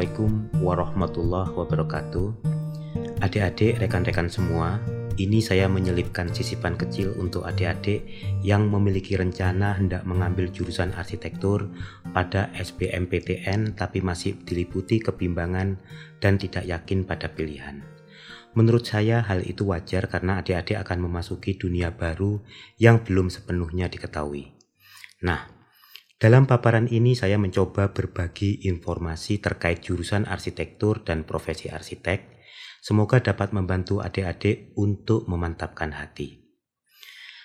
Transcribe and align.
Assalamualaikum 0.00 0.64
warahmatullahi 0.64 1.52
wabarakatuh. 1.60 2.28
Adik-adik, 3.20 3.84
rekan-rekan 3.84 4.32
semua, 4.32 4.80
ini 5.20 5.44
saya 5.44 5.68
menyelipkan 5.68 6.32
sisipan 6.32 6.72
kecil 6.72 7.12
untuk 7.20 7.44
adik-adik 7.44 8.08
yang 8.40 8.72
memiliki 8.72 9.20
rencana 9.20 9.76
hendak 9.76 10.08
mengambil 10.08 10.48
jurusan 10.48 10.96
arsitektur 10.96 11.68
pada 12.16 12.48
SBMPTN 12.56 13.76
tapi 13.76 14.00
masih 14.00 14.40
diliputi 14.40 15.04
kebimbangan 15.04 15.76
dan 16.16 16.40
tidak 16.40 16.64
yakin 16.64 17.04
pada 17.04 17.28
pilihan. 17.36 17.84
Menurut 18.56 18.88
saya 18.88 19.20
hal 19.20 19.44
itu 19.44 19.68
wajar 19.68 20.08
karena 20.08 20.40
adik-adik 20.40 20.80
akan 20.80 21.12
memasuki 21.12 21.60
dunia 21.60 21.92
baru 21.92 22.40
yang 22.80 23.04
belum 23.04 23.28
sepenuhnya 23.28 23.92
diketahui. 23.92 24.48
Nah, 25.20 25.59
dalam 26.20 26.44
paparan 26.44 26.84
ini 26.84 27.16
saya 27.16 27.40
mencoba 27.40 27.96
berbagi 27.96 28.68
informasi 28.68 29.40
terkait 29.40 29.80
jurusan 29.80 30.28
arsitektur 30.28 31.00
dan 31.00 31.24
profesi 31.24 31.72
arsitek. 31.72 32.44
Semoga 32.84 33.24
dapat 33.24 33.56
membantu 33.56 34.04
adik-adik 34.04 34.76
untuk 34.76 35.24
memantapkan 35.32 35.96
hati. 35.96 36.44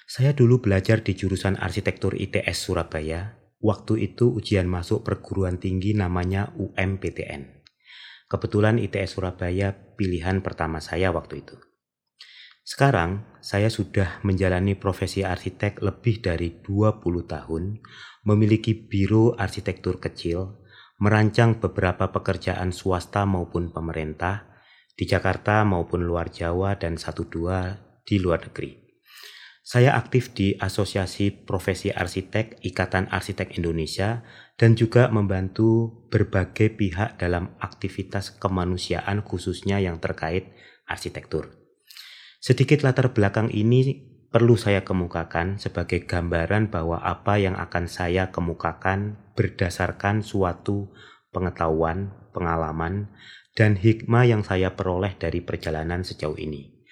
Saya 0.03 0.35
dulu 0.35 0.59
belajar 0.59 1.07
di 1.07 1.15
jurusan 1.15 1.55
arsitektur 1.55 2.19
ITS 2.19 2.67
Surabaya. 2.67 3.39
Waktu 3.63 4.11
itu 4.11 4.35
ujian 4.35 4.67
masuk 4.67 5.07
perguruan 5.07 5.55
tinggi 5.55 5.95
namanya 5.95 6.51
UMPTN. 6.59 7.63
Kebetulan 8.27 8.75
ITS 8.83 9.15
Surabaya 9.15 9.71
pilihan 9.95 10.43
pertama 10.43 10.83
saya 10.83 11.15
waktu 11.15 11.47
itu. 11.47 11.55
Sekarang, 12.65 13.37
saya 13.45 13.69
sudah 13.69 14.25
menjalani 14.25 14.73
profesi 14.73 15.21
arsitek 15.21 15.85
lebih 15.85 16.17
dari 16.17 16.49
20 16.65 16.97
tahun, 17.29 17.77
memiliki 18.25 18.73
biro 18.73 19.37
arsitektur 19.37 20.01
kecil, 20.01 20.65
merancang 20.97 21.61
beberapa 21.61 22.09
pekerjaan 22.09 22.73
swasta 22.73 23.21
maupun 23.29 23.69
pemerintah 23.69 24.49
di 24.97 25.05
Jakarta 25.05 25.61
maupun 25.61 26.09
luar 26.09 26.33
Jawa 26.33 26.73
dan 26.81 26.97
satu 26.97 27.29
dua 27.29 27.77
di 28.01 28.17
luar 28.17 28.49
negeri. 28.49 28.81
Saya 29.61 29.93
aktif 29.93 30.33
di 30.33 30.57
Asosiasi 30.57 31.29
Profesi 31.45 31.93
Arsitek 31.93 32.65
Ikatan 32.65 33.13
Arsitek 33.13 33.61
Indonesia 33.61 34.25
dan 34.57 34.73
juga 34.73 35.09
membantu 35.13 36.01
berbagai 36.09 36.73
pihak 36.73 37.21
dalam 37.21 37.53
aktivitas 37.61 38.33
kemanusiaan 38.41 39.21
khususnya 39.21 39.77
yang 39.77 40.01
terkait 40.01 40.49
arsitektur. 40.89 41.64
Sedikit 42.45 42.85
latar 42.85 43.09
belakang 43.09 43.49
ini 43.49 44.05
perlu 44.29 44.53
saya 44.53 44.85
kemukakan 44.85 45.57
sebagai 45.57 46.05
gambaran 46.05 46.69
bahwa 46.69 47.01
apa 47.01 47.41
yang 47.41 47.57
akan 47.57 47.89
saya 47.89 48.29
kemukakan 48.29 49.17
berdasarkan 49.33 50.21
suatu 50.21 50.93
pengetahuan, 51.33 52.13
pengalaman, 52.37 53.09
dan 53.57 53.73
hikmah 53.73 54.29
yang 54.29 54.45
saya 54.45 54.77
peroleh 54.77 55.17
dari 55.17 55.41
perjalanan 55.41 56.05
sejauh 56.05 56.37
ini. 56.37 56.85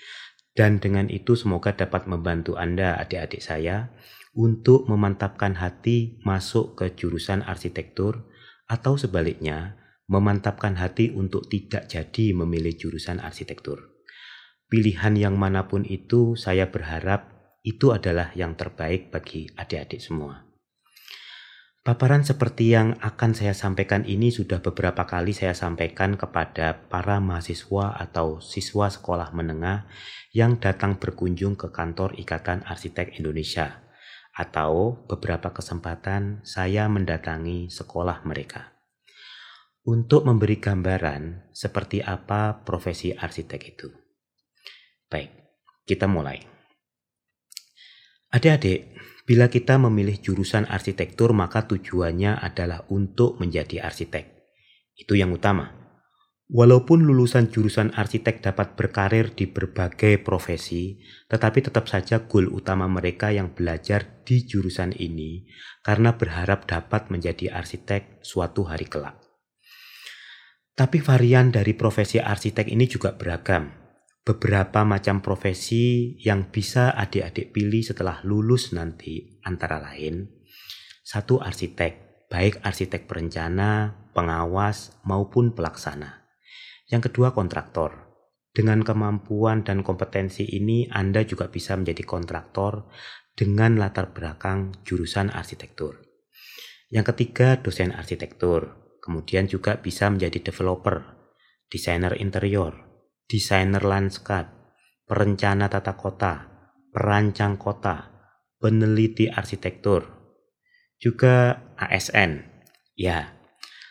Dan 0.58 0.82
dengan 0.82 1.06
itu 1.14 1.38
semoga 1.38 1.78
dapat 1.78 2.10
membantu 2.10 2.58
Anda 2.58 2.98
adik-adik 2.98 3.46
saya 3.46 3.94
untuk 4.34 4.90
memantapkan 4.90 5.62
hati 5.62 6.18
masuk 6.26 6.82
ke 6.82 6.98
jurusan 6.98 7.46
arsitektur 7.46 8.26
atau 8.66 8.98
sebaliknya 8.98 9.78
memantapkan 10.10 10.82
hati 10.82 11.14
untuk 11.14 11.46
tidak 11.46 11.86
jadi 11.94 12.34
memilih 12.34 12.74
jurusan 12.74 13.22
arsitektur 13.22 13.93
pilihan 14.74 15.14
yang 15.14 15.38
mana 15.38 15.70
pun 15.70 15.86
itu, 15.86 16.34
saya 16.34 16.74
berharap 16.74 17.30
itu 17.62 17.94
adalah 17.94 18.34
yang 18.34 18.58
terbaik 18.58 19.14
bagi 19.14 19.46
adik-adik 19.54 20.02
semua. 20.02 20.50
Paparan 21.86 22.26
seperti 22.26 22.74
yang 22.74 22.98
akan 22.98 23.38
saya 23.38 23.54
sampaikan 23.54 24.02
ini 24.10 24.34
sudah 24.34 24.66
beberapa 24.66 25.06
kali 25.06 25.30
saya 25.30 25.54
sampaikan 25.54 26.18
kepada 26.18 26.90
para 26.90 27.22
mahasiswa 27.22 27.94
atau 28.02 28.42
siswa 28.42 28.90
sekolah 28.90 29.30
menengah 29.38 29.86
yang 30.34 30.58
datang 30.58 30.98
berkunjung 30.98 31.54
ke 31.54 31.70
kantor 31.70 32.18
Ikatan 32.18 32.66
Arsitek 32.66 33.22
Indonesia, 33.22 33.86
atau 34.34 35.06
beberapa 35.06 35.54
kesempatan 35.54 36.42
saya 36.42 36.90
mendatangi 36.90 37.70
sekolah 37.70 38.26
mereka 38.26 38.74
untuk 39.84 40.24
memberi 40.24 40.58
gambaran 40.64 41.52
seperti 41.52 42.00
apa 42.00 42.64
profesi 42.64 43.12
arsitek 43.12 43.62
itu. 43.68 44.03
Baik, 45.14 45.30
kita 45.86 46.10
mulai. 46.10 46.42
Adik-adik, 48.34 48.98
bila 49.30 49.46
kita 49.46 49.78
memilih 49.78 50.18
jurusan 50.18 50.66
arsitektur 50.66 51.38
maka 51.38 51.70
tujuannya 51.70 52.42
adalah 52.42 52.90
untuk 52.90 53.38
menjadi 53.38 53.86
arsitek. 53.86 54.26
Itu 54.98 55.14
yang 55.14 55.30
utama. 55.38 55.70
Walaupun 56.50 57.06
lulusan 57.06 57.54
jurusan 57.54 57.94
arsitek 57.94 58.42
dapat 58.42 58.74
berkarir 58.74 59.38
di 59.38 59.46
berbagai 59.46 60.18
profesi, 60.26 60.98
tetapi 61.30 61.62
tetap 61.62 61.86
saja 61.86 62.26
goal 62.26 62.50
utama 62.50 62.90
mereka 62.90 63.30
yang 63.30 63.54
belajar 63.54 64.26
di 64.26 64.50
jurusan 64.50 64.98
ini 64.98 65.46
karena 65.86 66.18
berharap 66.18 66.66
dapat 66.66 67.14
menjadi 67.14 67.54
arsitek 67.54 68.26
suatu 68.26 68.66
hari 68.66 68.90
kelak. 68.90 69.22
Tapi 70.74 71.06
varian 71.06 71.54
dari 71.54 71.78
profesi 71.78 72.18
arsitek 72.18 72.66
ini 72.66 72.90
juga 72.90 73.14
beragam 73.14 73.83
beberapa 74.24 74.88
macam 74.88 75.20
profesi 75.20 76.16
yang 76.24 76.48
bisa 76.52 76.96
adik-adik 76.96 77.52
pilih 77.52 77.84
setelah 77.84 78.24
lulus 78.24 78.72
nanti 78.72 79.40
antara 79.44 79.84
lain 79.84 80.44
satu 81.04 81.44
arsitek, 81.44 82.26
baik 82.32 82.64
arsitek 82.64 83.12
perencana, 83.12 83.92
pengawas 84.16 84.96
maupun 85.04 85.52
pelaksana. 85.52 86.24
Yang 86.88 87.12
kedua 87.12 87.36
kontraktor. 87.36 88.16
Dengan 88.56 88.88
kemampuan 88.88 89.68
dan 89.68 89.84
kompetensi 89.84 90.48
ini 90.48 90.88
Anda 90.88 91.28
juga 91.28 91.52
bisa 91.52 91.76
menjadi 91.76 92.08
kontraktor 92.08 92.88
dengan 93.36 93.76
latar 93.76 94.16
belakang 94.16 94.72
jurusan 94.88 95.28
arsitektur. 95.34 96.00
Yang 96.88 97.12
ketiga 97.12 97.60
dosen 97.60 97.92
arsitektur, 97.92 98.96
kemudian 99.04 99.52
juga 99.52 99.82
bisa 99.82 100.08
menjadi 100.08 100.40
developer, 100.40 101.04
desainer 101.68 102.16
interior, 102.22 102.93
desainer 103.28 103.82
lanskap, 103.82 104.52
perencana 105.08 105.70
tata 105.70 105.96
kota, 105.96 106.34
perancang 106.94 107.58
kota, 107.58 108.12
peneliti 108.62 109.28
arsitektur, 109.28 110.08
juga 111.02 111.68
ASN. 111.76 112.48
Ya, 112.96 113.36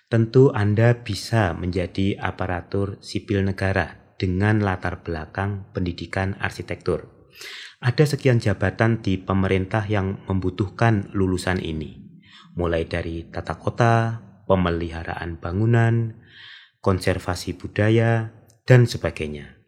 tentu 0.09 0.55
Anda 0.55 1.03
bisa 1.05 1.53
menjadi 1.53 2.17
aparatur 2.17 2.97
sipil 3.03 3.43
negara 3.45 4.15
dengan 4.17 4.63
latar 4.63 5.03
belakang 5.03 5.67
pendidikan 5.75 6.39
arsitektur. 6.39 7.11
Ada 7.83 8.15
sekian 8.15 8.39
jabatan 8.39 9.03
di 9.03 9.19
pemerintah 9.19 9.83
yang 9.91 10.23
membutuhkan 10.31 11.11
lulusan 11.11 11.59
ini, 11.59 11.99
mulai 12.55 12.87
dari 12.87 13.27
tata 13.27 13.59
kota, 13.59 14.23
pemeliharaan 14.47 15.43
bangunan, 15.43 16.23
konservasi 16.79 17.59
budaya, 17.59 18.31
dan 18.67 18.87
sebagainya. 18.87 19.63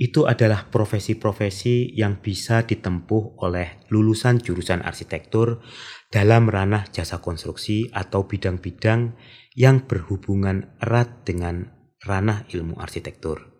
Itu 0.00 0.24
adalah 0.24 0.72
profesi-profesi 0.72 1.92
yang 1.92 2.24
bisa 2.24 2.64
ditempuh 2.64 3.36
oleh 3.44 3.84
lulusan 3.92 4.40
jurusan 4.40 4.80
arsitektur 4.80 5.60
dalam 6.08 6.48
ranah 6.48 6.88
jasa 6.88 7.20
konstruksi 7.20 7.92
atau 7.92 8.24
bidang-bidang 8.24 9.12
yang 9.52 9.84
berhubungan 9.84 10.72
erat 10.80 11.28
dengan 11.28 11.68
ranah 12.00 12.48
ilmu 12.48 12.80
arsitektur. 12.80 13.52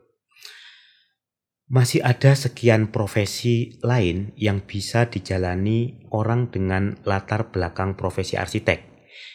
Masih 1.69 2.00
ada 2.02 2.32
sekian 2.32 2.88
profesi 2.88 3.76
lain 3.85 4.32
yang 4.35 4.64
bisa 4.64 5.12
dijalani 5.12 6.08
orang 6.08 6.49
dengan 6.49 6.99
latar 7.05 7.52
belakang 7.52 8.00
profesi 8.00 8.41
arsitek 8.41 8.81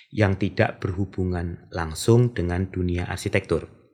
yang 0.10 0.42
tidak 0.42 0.82
berhubungan 0.82 1.70
langsung 1.70 2.34
dengan 2.34 2.66
dunia 2.74 3.06
arsitektur. 3.06 3.85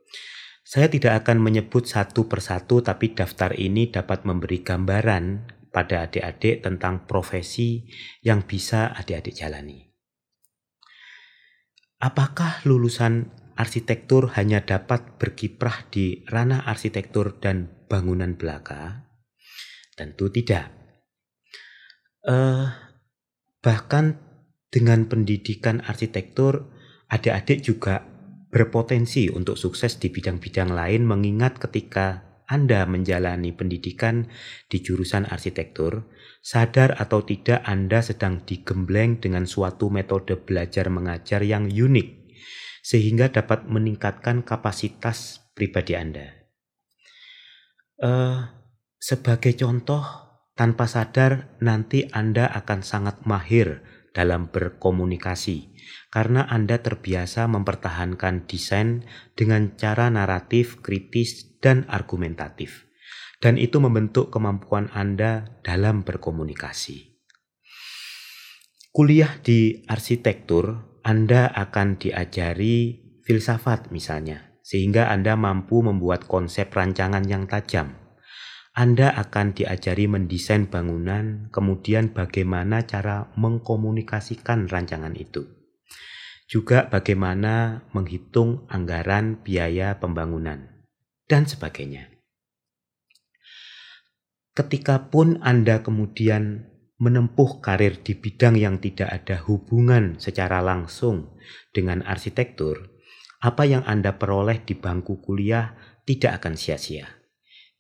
Saya 0.72 0.88
tidak 0.88 1.28
akan 1.28 1.44
menyebut 1.44 1.84
satu 1.84 2.32
persatu, 2.32 2.80
tapi 2.80 3.12
daftar 3.12 3.52
ini 3.60 3.92
dapat 3.92 4.24
memberi 4.24 4.64
gambaran 4.64 5.52
pada 5.68 6.08
adik-adik 6.08 6.64
tentang 6.64 7.04
profesi 7.12 7.84
yang 8.24 8.48
bisa 8.48 8.96
adik-adik 8.96 9.36
jalani. 9.36 9.92
Apakah 12.00 12.64
lulusan 12.64 13.36
arsitektur 13.60 14.32
hanya 14.40 14.64
dapat 14.64 15.20
berkiprah 15.20 15.92
di 15.92 16.24
ranah 16.32 16.64
arsitektur 16.64 17.44
dan 17.44 17.68
bangunan 17.92 18.40
belaka? 18.40 19.12
Tentu 20.00 20.32
tidak. 20.32 20.72
Uh, 22.24 22.72
bahkan 23.60 24.24
dengan 24.72 25.04
pendidikan 25.12 25.84
arsitektur, 25.84 26.72
adik-adik 27.12 27.60
juga 27.60 28.11
berpotensi 28.52 29.32
untuk 29.32 29.56
sukses 29.56 29.98
di 29.98 30.12
bidang-bidang 30.12 30.76
lain 30.76 31.08
mengingat 31.08 31.58
ketika 31.58 32.28
Anda 32.52 32.84
menjalani 32.84 33.56
pendidikan 33.56 34.28
di 34.68 34.84
jurusan 34.84 35.24
arsitektur, 35.32 36.04
sadar 36.44 37.00
atau 37.00 37.24
tidak 37.24 37.64
Anda 37.64 38.04
sedang 38.04 38.44
digembleng 38.44 39.24
dengan 39.24 39.48
suatu 39.48 39.88
metode 39.88 40.36
belajar 40.36 40.92
mengajar 40.92 41.48
yang 41.48 41.72
unik 41.72 42.36
sehingga 42.84 43.32
dapat 43.32 43.72
meningkatkan 43.72 44.44
kapasitas 44.44 45.40
pribadi 45.56 45.96
Anda. 45.96 46.28
Uh, 48.02 48.52
sebagai 49.00 49.56
contoh, 49.56 50.04
tanpa 50.58 50.92
sadar 50.92 51.56
nanti 51.64 52.10
Anda 52.12 52.52
akan 52.52 52.84
sangat 52.84 53.24
mahir 53.24 53.80
dalam 54.12 54.52
berkomunikasi 54.52 55.72
karena 56.12 56.44
Anda 56.48 56.84
terbiasa 56.84 57.48
mempertahankan 57.48 58.46
desain 58.46 59.08
dengan 59.34 59.80
cara 59.80 60.12
naratif, 60.12 60.84
kritis, 60.84 61.60
dan 61.64 61.88
argumentatif. 61.88 62.92
Dan 63.42 63.58
itu 63.58 63.82
membentuk 63.82 64.30
kemampuan 64.30 64.92
Anda 64.94 65.58
dalam 65.66 66.06
berkomunikasi. 66.06 67.10
Kuliah 68.92 69.40
di 69.40 69.88
arsitektur, 69.88 71.00
Anda 71.02 71.48
akan 71.48 71.96
diajari 71.96 73.00
filsafat 73.24 73.90
misalnya, 73.90 74.52
sehingga 74.62 75.10
Anda 75.10 75.40
mampu 75.40 75.80
membuat 75.80 76.28
konsep 76.28 76.70
rancangan 76.70 77.24
yang 77.26 77.48
tajam. 77.48 78.01
Anda 78.72 79.12
akan 79.20 79.52
diajari 79.52 80.08
mendesain 80.08 80.72
bangunan, 80.72 81.52
kemudian 81.52 82.16
bagaimana 82.16 82.88
cara 82.88 83.28
mengkomunikasikan 83.36 84.72
rancangan 84.72 85.12
itu. 85.20 85.44
Juga 86.48 86.88
bagaimana 86.88 87.84
menghitung 87.92 88.64
anggaran 88.72 89.44
biaya 89.44 90.00
pembangunan, 90.00 90.88
dan 91.28 91.44
sebagainya. 91.44 92.16
Ketika 94.56 95.12
pun 95.12 95.40
Anda 95.44 95.84
kemudian 95.84 96.68
menempuh 96.96 97.60
karir 97.60 98.00
di 98.00 98.16
bidang 98.16 98.56
yang 98.56 98.80
tidak 98.80 99.12
ada 99.12 99.40
hubungan 99.48 100.16
secara 100.16 100.64
langsung 100.64 101.36
dengan 101.76 102.04
arsitektur, 102.08 102.88
apa 103.44 103.68
yang 103.68 103.84
Anda 103.84 104.16
peroleh 104.16 104.64
di 104.64 104.80
bangku 104.80 105.20
kuliah 105.20 105.76
tidak 106.08 106.40
akan 106.40 106.56
sia-sia. 106.56 107.21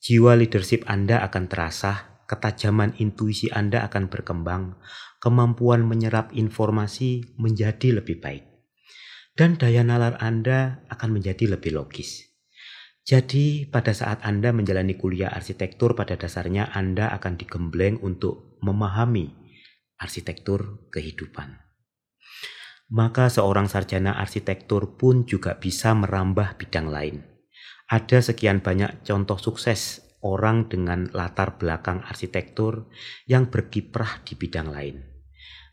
Jiwa 0.01 0.33
leadership 0.33 0.81
Anda 0.89 1.21
akan 1.21 1.45
terasah, 1.45 2.25
ketajaman 2.25 2.97
intuisi 2.97 3.53
Anda 3.53 3.85
akan 3.85 4.09
berkembang, 4.09 4.81
kemampuan 5.21 5.85
menyerap 5.85 6.33
informasi 6.33 7.37
menjadi 7.37 8.01
lebih 8.01 8.17
baik. 8.17 8.43
Dan 9.37 9.61
daya 9.61 9.85
nalar 9.85 10.17
Anda 10.17 10.81
akan 10.89 11.21
menjadi 11.21 11.53
lebih 11.53 11.77
logis. 11.77 12.33
Jadi, 13.05 13.69
pada 13.69 13.93
saat 13.93 14.25
Anda 14.25 14.49
menjalani 14.49 14.97
kuliah 14.97 15.29
arsitektur, 15.29 15.93
pada 15.93 16.17
dasarnya 16.17 16.73
Anda 16.73 17.13
akan 17.13 17.37
digembleng 17.37 18.01
untuk 18.01 18.57
memahami 18.65 19.29
arsitektur 20.01 20.89
kehidupan 20.89 21.71
maka 22.91 23.31
seorang 23.31 23.71
sarjana 23.71 24.19
arsitektur 24.19 24.99
pun 24.99 25.23
juga 25.23 25.55
bisa 25.55 25.95
merambah 25.95 26.59
bidang 26.59 26.91
lain. 26.91 27.30
Ada 27.91 28.23
sekian 28.23 28.63
banyak 28.63 29.03
contoh 29.03 29.35
sukses 29.35 29.99
orang 30.23 30.71
dengan 30.71 31.11
latar 31.11 31.59
belakang 31.59 31.99
arsitektur 32.07 32.87
yang 33.27 33.51
berkiprah 33.51 34.23
di 34.23 34.39
bidang 34.39 34.71
lain. 34.71 35.03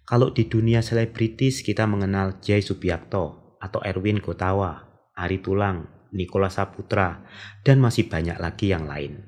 Kalau 0.02 0.34
di 0.34 0.50
dunia 0.50 0.82
selebritis 0.82 1.62
kita 1.62 1.86
mengenal 1.86 2.42
Jay 2.42 2.58
Subiakto 2.58 3.54
atau 3.62 3.80
Erwin 3.86 4.18
Gotawa, 4.18 4.82
Ari 5.14 5.38
Tulang, 5.38 6.10
Nikola 6.10 6.50
Saputra, 6.50 7.22
dan 7.62 7.78
masih 7.78 8.10
banyak 8.10 8.34
lagi 8.42 8.74
yang 8.74 8.90
lain. 8.90 9.22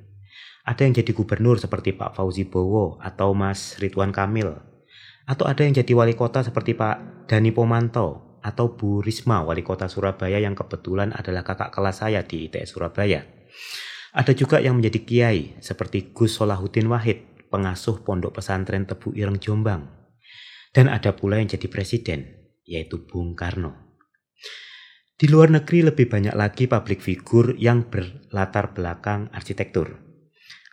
Ada 0.67 0.83
yang 0.83 0.99
jadi 0.99 1.15
gubernur 1.15 1.63
seperti 1.63 1.95
Pak 1.95 2.19
Fauzi 2.19 2.43
Bowo 2.43 2.99
atau 2.99 3.39
Mas 3.39 3.79
Ridwan 3.79 4.11
Kamil 4.11 4.51
atau 5.31 5.47
ada 5.47 5.63
yang 5.63 5.79
jadi 5.79 5.95
wali 5.95 6.19
kota 6.19 6.43
seperti 6.43 6.75
Pak 6.75 7.31
Dani 7.31 7.55
Pomanto 7.55 8.30
atau 8.41 8.75
Bu 8.75 9.05
Risma 9.05 9.45
wali 9.45 9.61
kota 9.61 9.87
Surabaya 9.87 10.41
yang 10.41 10.57
kebetulan 10.57 11.13
adalah 11.13 11.45
kakak 11.45 11.71
kelas 11.73 12.03
saya 12.05 12.25
di 12.25 12.49
ITS 12.49 12.77
Surabaya. 12.77 13.25
Ada 14.11 14.35
juga 14.35 14.59
yang 14.59 14.81
menjadi 14.81 15.01
kiai 15.07 15.41
seperti 15.63 16.11
Gus 16.11 16.35
Solahuddin 16.35 16.91
Wahid, 16.91 17.47
pengasuh 17.53 18.03
pondok 18.03 18.43
pesantren 18.43 18.89
Tebu 18.89 19.15
Ireng 19.15 19.39
Jombang. 19.39 19.87
Dan 20.71 20.91
ada 20.91 21.15
pula 21.15 21.39
yang 21.39 21.51
jadi 21.51 21.67
presiden, 21.67 22.51
yaitu 22.67 23.07
Bung 23.07 23.39
Karno. 23.39 23.99
Di 25.15 25.29
luar 25.29 25.53
negeri 25.53 25.87
lebih 25.87 26.09
banyak 26.09 26.35
lagi 26.35 26.65
publik 26.67 27.05
figur 27.05 27.55
yang 27.61 27.87
berlatar 27.87 28.73
belakang 28.73 29.29
arsitektur. 29.31 30.01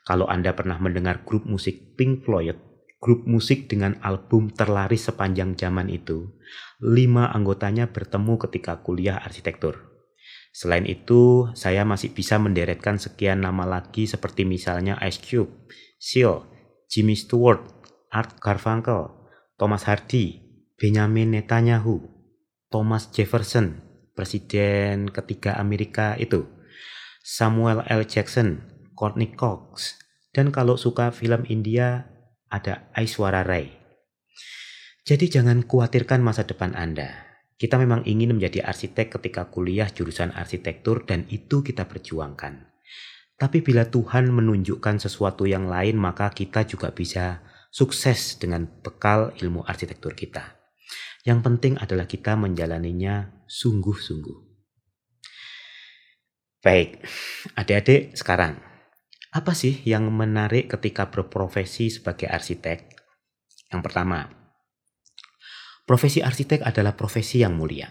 Kalau 0.07 0.25
Anda 0.25 0.55
pernah 0.55 0.79
mendengar 0.79 1.27
grup 1.27 1.43
musik 1.43 1.99
Pink 1.99 2.23
Floyd 2.23 2.67
grup 2.97 3.29
musik 3.29 3.69
dengan 3.69 3.95
album 4.01 4.49
terlaris 4.49 5.05
sepanjang 5.05 5.53
zaman 5.53 5.87
itu, 5.89 6.33
lima 6.77 7.33
anggotanya 7.33 7.89
bertemu 7.89 8.37
ketika 8.47 8.81
kuliah 8.85 9.17
arsitektur. 9.17 9.87
Selain 10.53 10.85
itu, 10.89 11.49
saya 11.53 11.85
masih 11.85 12.13
bisa 12.13 12.41
menderetkan 12.41 12.97
sekian 12.97 13.45
nama 13.45 13.65
lagi 13.65 14.09
seperti 14.09 14.41
misalnya 14.45 14.97
Ice 15.05 15.21
Cube, 15.21 15.69
Seal, 16.01 16.45
Jimmy 16.89 17.13
Stewart, 17.13 17.61
Art 18.09 18.41
Garfunkel, 18.41 19.13
Thomas 19.57 19.85
Hardy, 19.85 20.41
Benjamin 20.77 21.33
Netanyahu, 21.33 22.01
Thomas 22.69 23.09
Jefferson, 23.13 23.81
presiden 24.17 25.13
ketiga 25.13 25.57
Amerika 25.61 26.17
itu, 26.17 26.45
Samuel 27.21 27.85
L. 27.85 28.05
Jackson, 28.05 28.65
Courtney 28.97 29.33
Cox, 29.33 29.97
dan 30.33 30.49
kalau 30.49 30.77
suka 30.77 31.13
film 31.13 31.45
India, 31.49 32.09
ada 32.49 32.89
Aiswara 32.97 33.45
Rai. 33.45 33.73
Jadi 35.07 35.31
jangan 35.31 35.63
khawatirkan 35.63 36.19
masa 36.19 36.43
depan 36.43 36.75
Anda. 36.75 37.07
Kita 37.55 37.79
memang 37.79 38.03
ingin 38.03 38.35
menjadi 38.35 38.67
arsitek 38.67 39.15
ketika 39.15 39.47
kuliah 39.47 39.87
jurusan 39.87 40.35
arsitektur 40.35 41.07
dan 41.07 41.23
itu 41.31 41.63
kita 41.63 41.87
perjuangkan. 41.87 42.67
Tapi 43.39 43.63
bila 43.63 43.87
Tuhan 43.87 44.27
menunjukkan 44.27 44.99
sesuatu 44.99 45.47
yang 45.47 45.71
lain 45.71 45.95
maka 45.95 46.27
kita 46.35 46.67
juga 46.67 46.91
bisa 46.91 47.39
sukses 47.71 48.35
dengan 48.35 48.67
bekal 48.83 49.31
ilmu 49.39 49.63
arsitektur 49.63 50.11
kita. 50.11 50.59
Yang 51.23 51.39
penting 51.39 51.73
adalah 51.79 52.03
kita 52.03 52.35
menjalaninya 52.35 53.47
sungguh-sungguh. 53.47 54.37
Baik, 56.59 56.99
adik-adik 57.55 58.11
sekarang 58.11 58.59
apa 59.31 59.55
sih 59.55 59.87
yang 59.87 60.11
menarik 60.11 60.67
ketika 60.67 61.07
berprofesi 61.07 61.95
sebagai 61.95 62.27
arsitek? 62.27 62.91
Yang 63.71 63.81
pertama, 63.87 64.46
profesi 65.87 66.19
arsitek 66.19 66.67
adalah 66.67 66.99
profesi 66.99 67.39
yang 67.39 67.55
mulia. 67.55 67.87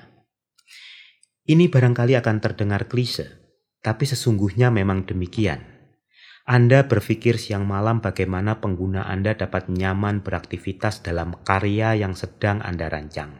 Ini 1.48 1.72
barangkali 1.72 2.12
akan 2.20 2.36
terdengar 2.44 2.92
klise, 2.92 3.56
tapi 3.80 4.04
sesungguhnya 4.04 4.68
memang 4.68 5.08
demikian. 5.08 5.64
Anda 6.46 6.86
berpikir 6.86 7.40
siang 7.40 7.66
malam 7.66 7.98
bagaimana 8.04 8.62
pengguna 8.62 9.08
Anda 9.08 9.34
dapat 9.34 9.72
nyaman 9.72 10.22
beraktivitas 10.22 11.02
dalam 11.02 11.34
karya 11.42 11.98
yang 11.98 12.14
sedang 12.14 12.62
Anda 12.62 12.86
rancang. 12.86 13.34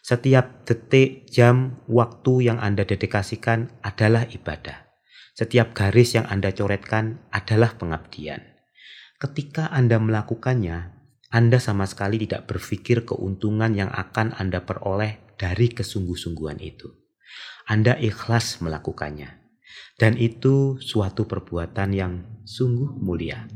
Setiap 0.00 0.64
detik, 0.64 1.28
jam, 1.28 1.84
waktu 1.84 2.48
yang 2.48 2.58
Anda 2.62 2.88
dedikasikan 2.88 3.68
adalah 3.84 4.24
ibadah. 4.30 4.88
Setiap 5.36 5.76
garis 5.76 6.16
yang 6.16 6.24
Anda 6.30 6.56
coretkan 6.56 7.20
adalah 7.28 7.76
pengabdian. 7.76 8.40
Ketika 9.20 9.68
Anda 9.68 10.00
melakukannya, 10.00 10.99
Anda 11.30 11.62
sama 11.62 11.86
sekali 11.86 12.18
tidak 12.26 12.50
berpikir 12.50 13.06
keuntungan 13.06 13.70
yang 13.70 13.86
akan 13.94 14.34
Anda 14.34 14.66
peroleh 14.66 15.38
dari 15.38 15.70
kesungguh-sungguhan 15.70 16.58
itu. 16.58 16.90
Anda 17.70 17.94
ikhlas 17.94 18.58
melakukannya. 18.58 19.38
Dan 19.94 20.18
itu 20.18 20.82
suatu 20.82 21.30
perbuatan 21.30 21.94
yang 21.94 22.42
sungguh 22.42 22.98
mulia. 22.98 23.46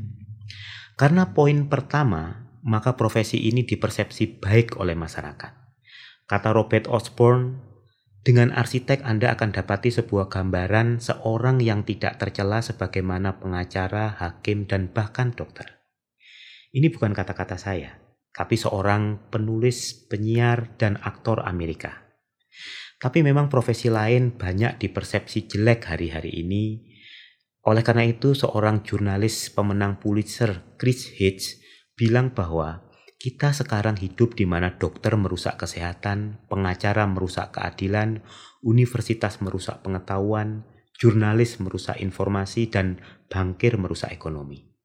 Karena 0.95 1.35
poin 1.35 1.67
pertama, 1.67 2.47
maka 2.63 2.95
profesi 2.95 3.43
ini 3.43 3.67
dipersepsi 3.67 4.39
baik 4.39 4.79
oleh 4.79 4.95
masyarakat. 4.95 5.51
Kata 6.31 6.49
Robert 6.55 6.87
Osborne, 6.87 7.59
dengan 8.23 8.55
arsitek 8.55 9.03
Anda 9.03 9.35
akan 9.35 9.51
dapati 9.51 9.91
sebuah 9.91 10.31
gambaran 10.31 11.03
seorang 11.03 11.59
yang 11.59 11.83
tidak 11.83 12.23
tercela 12.23 12.63
sebagaimana 12.63 13.37
pengacara, 13.37 14.15
hakim, 14.17 14.63
dan 14.65 14.89
bahkan 14.89 15.35
dokter. 15.35 15.74
Ini 16.75 16.91
bukan 16.91 17.15
kata-kata 17.15 17.55
saya, 17.55 18.03
tapi 18.35 18.59
seorang 18.59 19.31
penulis, 19.31 19.95
penyiar, 20.11 20.75
dan 20.75 20.99
aktor 20.99 21.47
Amerika. 21.47 22.03
Tapi 22.99 23.23
memang 23.23 23.47
profesi 23.47 23.87
lain 23.87 24.35
banyak 24.35 24.75
dipersepsi 24.83 25.47
jelek 25.47 25.87
hari-hari 25.87 26.43
ini. 26.43 26.83
Oleh 27.63 27.79
karena 27.79 28.03
itu, 28.03 28.35
seorang 28.35 28.83
jurnalis 28.83 29.55
pemenang 29.55 30.03
Pulitzer, 30.03 30.75
Chris 30.75 31.15
Hitch, 31.15 31.63
bilang 31.95 32.35
bahwa 32.35 32.83
kita 33.23 33.55
sekarang 33.55 33.95
hidup 33.95 34.35
di 34.35 34.43
mana 34.43 34.75
dokter 34.75 35.15
merusak 35.15 35.55
kesehatan, 35.55 36.43
pengacara 36.51 37.07
merusak 37.07 37.55
keadilan, 37.55 38.19
universitas 38.59 39.39
merusak 39.39 39.79
pengetahuan, 39.79 40.67
jurnalis 40.99 41.55
merusak 41.63 42.03
informasi, 42.03 42.67
dan 42.67 42.99
bankir 43.31 43.79
merusak 43.79 44.11
ekonomi. 44.11 44.75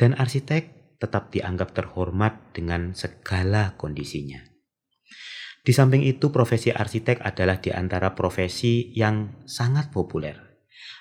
Dan 0.00 0.16
arsitek 0.16 0.75
tetap 0.96 1.32
dianggap 1.32 1.76
terhormat 1.76 2.52
dengan 2.56 2.96
segala 2.96 3.76
kondisinya. 3.76 4.40
Di 5.66 5.74
samping 5.74 6.06
itu, 6.06 6.30
profesi 6.30 6.70
arsitek 6.70 7.26
adalah 7.26 7.58
di 7.58 7.74
antara 7.74 8.14
profesi 8.14 8.94
yang 8.94 9.42
sangat 9.50 9.90
populer. 9.90 10.38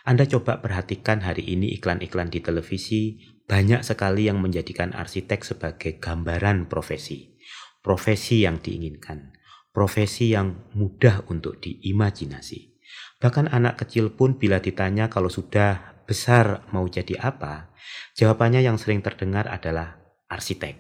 Anda 0.09 0.25
coba 0.25 0.57
perhatikan 0.61 1.21
hari 1.21 1.45
ini 1.45 1.73
iklan-iklan 1.77 2.33
di 2.33 2.41
televisi, 2.41 3.21
banyak 3.45 3.85
sekali 3.85 4.25
yang 4.25 4.41
menjadikan 4.41 4.89
arsitek 4.93 5.45
sebagai 5.45 6.01
gambaran 6.01 6.65
profesi. 6.65 7.37
Profesi 7.85 8.41
yang 8.41 8.57
diinginkan, 8.57 9.37
profesi 9.69 10.33
yang 10.33 10.73
mudah 10.73 11.29
untuk 11.29 11.61
diimajinasi. 11.61 12.73
Bahkan 13.21 13.53
anak 13.53 13.85
kecil 13.85 14.17
pun 14.17 14.41
bila 14.41 14.57
ditanya 14.57 15.13
kalau 15.13 15.29
sudah 15.29 15.94
besar 16.05 16.65
mau 16.71 16.85
jadi 16.85 17.17
apa, 17.19 17.73
jawabannya 18.17 18.61
yang 18.61 18.77
sering 18.77 19.01
terdengar 19.01 19.49
adalah 19.49 19.97
arsitek, 20.29 20.75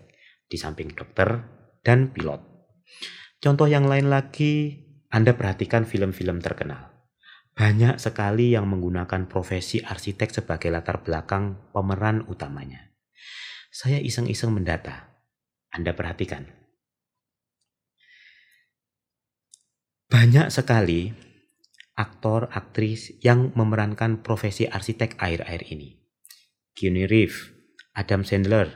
di 0.45 0.57
samping 0.57 0.93
dokter 0.93 1.41
dan 1.81 2.13
pilot. 2.13 2.41
Contoh 3.41 3.69
yang 3.69 3.85
lain 3.85 4.09
lagi, 4.09 4.85
Anda 5.09 5.37
perhatikan 5.37 5.85
film-film 5.85 6.41
terkenal. 6.41 6.95
Banyak 7.55 8.03
sekali 8.03 8.51
yang 8.51 8.67
menggunakan 8.67 9.31
profesi 9.31 9.79
arsitek 9.79 10.43
sebagai 10.43 10.67
latar 10.67 10.99
belakang 10.99 11.71
pemeran 11.71 12.27
utamanya. 12.27 12.91
Saya 13.71 13.99
iseng-iseng 13.99 14.51
mendata. 14.51 15.15
Anda 15.71 15.95
perhatikan. 15.95 16.47
Banyak 20.11 20.51
sekali 20.51 21.24
aktor, 21.95 22.51
aktris 22.51 23.15
yang 23.23 23.55
memerankan 23.55 24.19
profesi 24.19 24.67
arsitek 24.67 25.15
air-air 25.19 25.63
ini. 25.71 25.95
Keanu 26.75 27.07
Reeves, 27.07 27.55
Adam 27.95 28.27
Sandler, 28.27 28.67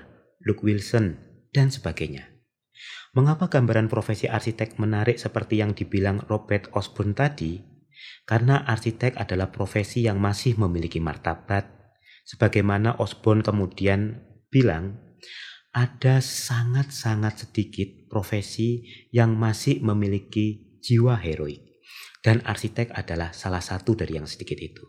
Luke 0.47 0.63
Wilson, 0.63 1.19
dan 1.51 1.67
sebagainya. 1.67 2.31
Mengapa 3.11 3.51
gambaran 3.51 3.91
profesi 3.91 4.31
arsitek 4.31 4.79
menarik 4.79 5.19
seperti 5.19 5.59
yang 5.59 5.75
dibilang 5.75 6.23
Robert 6.31 6.71
Osborne 6.71 7.11
tadi? 7.11 7.59
Karena 8.23 8.63
arsitek 8.63 9.19
adalah 9.19 9.51
profesi 9.51 10.07
yang 10.07 10.21
masih 10.23 10.55
memiliki 10.55 11.03
martabat. 11.03 11.67
Sebagaimana 12.23 13.01
Osborne 13.01 13.43
kemudian 13.43 14.23
bilang, 14.47 14.95
ada 15.73 16.21
sangat-sangat 16.21 17.45
sedikit 17.45 18.09
profesi 18.09 18.85
yang 19.13 19.35
masih 19.35 19.81
memiliki 19.81 20.79
jiwa 20.79 21.17
heroik. 21.17 21.68
Dan 22.19 22.43
arsitek 22.43 22.91
adalah 22.95 23.31
salah 23.31 23.63
satu 23.63 23.95
dari 23.95 24.19
yang 24.19 24.27
sedikit 24.27 24.59
itu. 24.59 24.83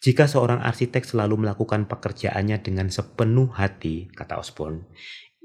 Jika 0.00 0.24
seorang 0.28 0.64
arsitek 0.64 1.04
selalu 1.04 1.44
melakukan 1.44 1.88
pekerjaannya 1.88 2.64
dengan 2.64 2.88
sepenuh 2.88 3.52
hati, 3.52 4.08
kata 4.12 4.40
Osborne, 4.40 4.88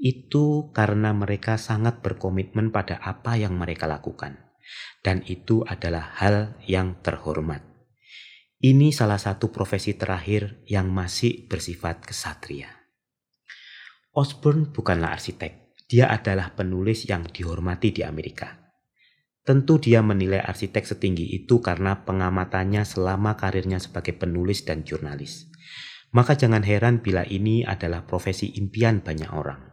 itu 0.00 0.72
karena 0.72 1.12
mereka 1.12 1.60
sangat 1.60 2.00
berkomitmen 2.00 2.72
pada 2.72 2.96
apa 3.00 3.36
yang 3.36 3.54
mereka 3.56 3.84
lakukan 3.84 4.52
dan 5.02 5.26
itu 5.26 5.66
adalah 5.66 6.14
hal 6.18 6.56
yang 6.64 7.02
terhormat. 7.02 7.60
Ini 8.62 8.94
salah 8.94 9.18
satu 9.18 9.50
profesi 9.50 9.98
terakhir 9.98 10.62
yang 10.70 10.86
masih 10.94 11.50
bersifat 11.50 12.06
kesatria. 12.06 12.70
Osborne 14.14 14.70
bukanlah 14.70 15.18
arsitek, 15.18 15.74
dia 15.90 16.06
adalah 16.06 16.54
penulis 16.54 17.10
yang 17.10 17.26
dihormati 17.26 17.90
di 17.90 18.06
Amerika. 18.06 18.71
Tentu 19.42 19.82
dia 19.82 20.06
menilai 20.06 20.38
arsitek 20.38 20.86
setinggi 20.86 21.26
itu 21.34 21.58
karena 21.58 22.06
pengamatannya 22.06 22.86
selama 22.86 23.34
karirnya 23.34 23.82
sebagai 23.82 24.14
penulis 24.14 24.62
dan 24.62 24.86
jurnalis. 24.86 25.50
Maka 26.14 26.38
jangan 26.38 26.62
heran 26.62 27.02
bila 27.02 27.26
ini 27.26 27.66
adalah 27.66 28.06
profesi 28.06 28.54
impian 28.54 29.02
banyak 29.02 29.30
orang. 29.34 29.72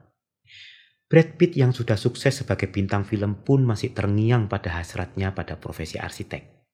Brad 1.10 1.38
Pitt 1.42 1.58
yang 1.58 1.74
sudah 1.74 1.98
sukses 1.98 2.42
sebagai 2.42 2.70
bintang 2.70 3.06
film 3.06 3.42
pun 3.46 3.66
masih 3.66 3.98
terngiang 3.98 4.46
pada 4.46 4.74
hasratnya 4.78 5.34
pada 5.34 5.58
profesi 5.58 5.98
arsitek. 5.98 6.66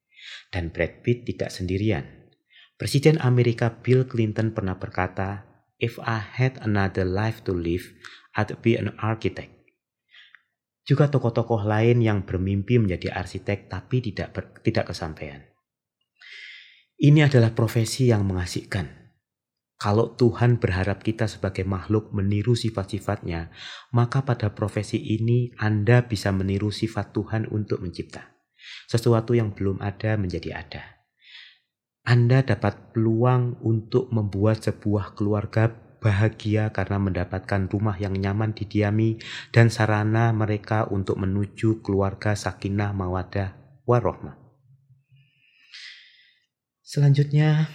Dan 0.52 0.76
Brad 0.76 1.04
Pitt 1.04 1.24
tidak 1.24 1.52
sendirian. 1.52 2.32
Presiden 2.76 3.20
Amerika 3.24 3.80
Bill 3.80 4.04
Clinton 4.04 4.52
pernah 4.52 4.76
berkata, 4.76 5.48
If 5.80 5.96
I 6.04 6.20
had 6.20 6.60
another 6.64 7.08
life 7.08 7.44
to 7.48 7.56
live, 7.56 7.96
I'd 8.36 8.52
be 8.60 8.76
an 8.76 8.96
architect. 9.00 9.55
Juga 10.86 11.10
tokoh-tokoh 11.10 11.66
lain 11.66 12.00
yang 12.00 12.24
bermimpi 12.24 12.78
menjadi 12.78 13.12
arsitek 13.18 13.68
tapi 13.68 14.06
tidak 14.06 14.38
ber, 14.38 14.44
tidak 14.62 14.94
kesampaian. 14.94 15.42
Ini 16.96 17.26
adalah 17.26 17.52
profesi 17.52 18.08
yang 18.08 18.24
mengasihkan 18.24 19.06
kalau 19.76 20.16
Tuhan 20.16 20.56
berharap 20.56 21.04
kita 21.04 21.28
sebagai 21.28 21.68
makhluk 21.68 22.16
meniru 22.16 22.56
sifat-sifatnya, 22.56 23.52
maka 23.92 24.24
pada 24.24 24.56
profesi 24.56 24.96
ini 24.98 25.52
Anda 25.60 26.08
bisa 26.08 26.32
meniru 26.32 26.72
sifat 26.72 27.12
Tuhan 27.12 27.52
untuk 27.52 27.84
mencipta. 27.84 28.40
Sesuatu 28.88 29.36
yang 29.36 29.52
belum 29.52 29.84
ada 29.84 30.16
menjadi 30.16 30.56
ada. 30.56 30.84
Anda 32.08 32.42
dapat 32.48 32.96
peluang 32.96 33.60
untuk 33.68 34.10
membuat 34.16 34.64
sebuah 34.64 35.12
keluarga 35.18 35.70
bahagia 36.06 36.70
karena 36.70 37.02
mendapatkan 37.02 37.66
rumah 37.66 37.98
yang 37.98 38.14
nyaman 38.14 38.54
didiami 38.54 39.18
dan 39.50 39.74
sarana 39.74 40.30
mereka 40.30 40.86
untuk 40.94 41.18
menuju 41.18 41.82
keluarga 41.82 42.38
sakinah 42.38 42.94
mawadah 42.94 43.82
warohmah. 43.90 44.38
Selanjutnya, 46.86 47.66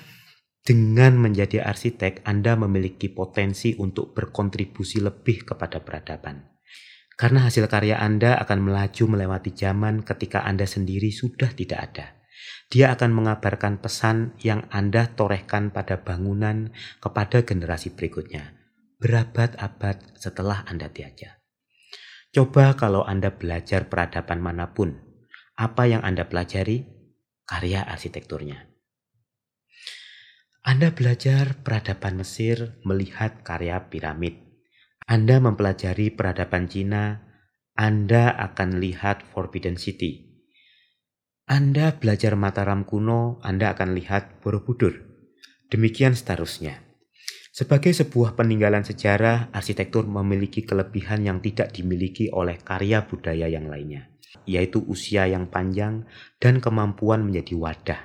dengan 0.62 1.18
menjadi 1.18 1.66
arsitek, 1.66 2.22
Anda 2.22 2.54
memiliki 2.54 3.10
potensi 3.10 3.74
untuk 3.74 4.14
berkontribusi 4.14 5.02
lebih 5.02 5.42
kepada 5.42 5.82
peradaban. 5.82 6.46
Karena 7.18 7.50
hasil 7.50 7.66
karya 7.66 7.98
Anda 7.98 8.38
akan 8.38 8.70
melaju 8.70 9.18
melewati 9.18 9.50
zaman 9.50 10.06
ketika 10.06 10.46
Anda 10.46 10.70
sendiri 10.70 11.10
sudah 11.10 11.50
tidak 11.50 11.80
ada. 11.90 12.19
Dia 12.70 12.94
akan 12.94 13.10
mengabarkan 13.10 13.82
pesan 13.82 14.38
yang 14.46 14.70
Anda 14.70 15.10
torehkan 15.18 15.74
pada 15.74 16.06
bangunan 16.06 16.70
kepada 17.02 17.42
generasi 17.42 17.98
berikutnya, 17.98 18.54
berabad-abad 19.02 20.14
setelah 20.14 20.62
Anda 20.70 20.86
tiada. 20.86 21.42
Coba 22.30 22.78
kalau 22.78 23.02
Anda 23.02 23.34
belajar 23.34 23.90
peradaban 23.90 24.38
mana 24.38 24.70
pun, 24.70 25.02
apa 25.58 25.90
yang 25.90 26.06
Anda 26.06 26.30
pelajari? 26.30 26.86
Karya 27.42 27.82
arsitekturnya. 27.82 28.70
Anda 30.62 30.94
belajar 30.94 31.58
peradaban 31.66 32.22
Mesir 32.22 32.78
melihat 32.86 33.42
karya 33.42 33.90
piramid. 33.90 34.38
Anda 35.10 35.42
mempelajari 35.42 36.14
peradaban 36.14 36.70
Cina, 36.70 37.18
Anda 37.74 38.30
akan 38.30 38.78
lihat 38.78 39.26
Forbidden 39.26 39.74
City. 39.74 40.29
Anda 41.50 41.98
belajar 41.98 42.38
Mataram 42.38 42.86
kuno, 42.86 43.42
Anda 43.42 43.74
akan 43.74 43.98
lihat 43.98 44.38
Borobudur. 44.38 45.02
Demikian 45.66 46.14
seterusnya. 46.14 46.78
Sebagai 47.50 47.90
sebuah 47.90 48.38
peninggalan 48.38 48.86
sejarah, 48.86 49.50
arsitektur 49.50 50.06
memiliki 50.06 50.62
kelebihan 50.62 51.26
yang 51.26 51.42
tidak 51.42 51.74
dimiliki 51.74 52.30
oleh 52.30 52.54
karya 52.62 53.02
budaya 53.02 53.50
yang 53.50 53.66
lainnya, 53.66 54.14
yaitu 54.46 54.78
usia 54.86 55.26
yang 55.26 55.50
panjang 55.50 56.06
dan 56.38 56.62
kemampuan 56.62 57.26
menjadi 57.26 57.58
wadah 57.58 58.00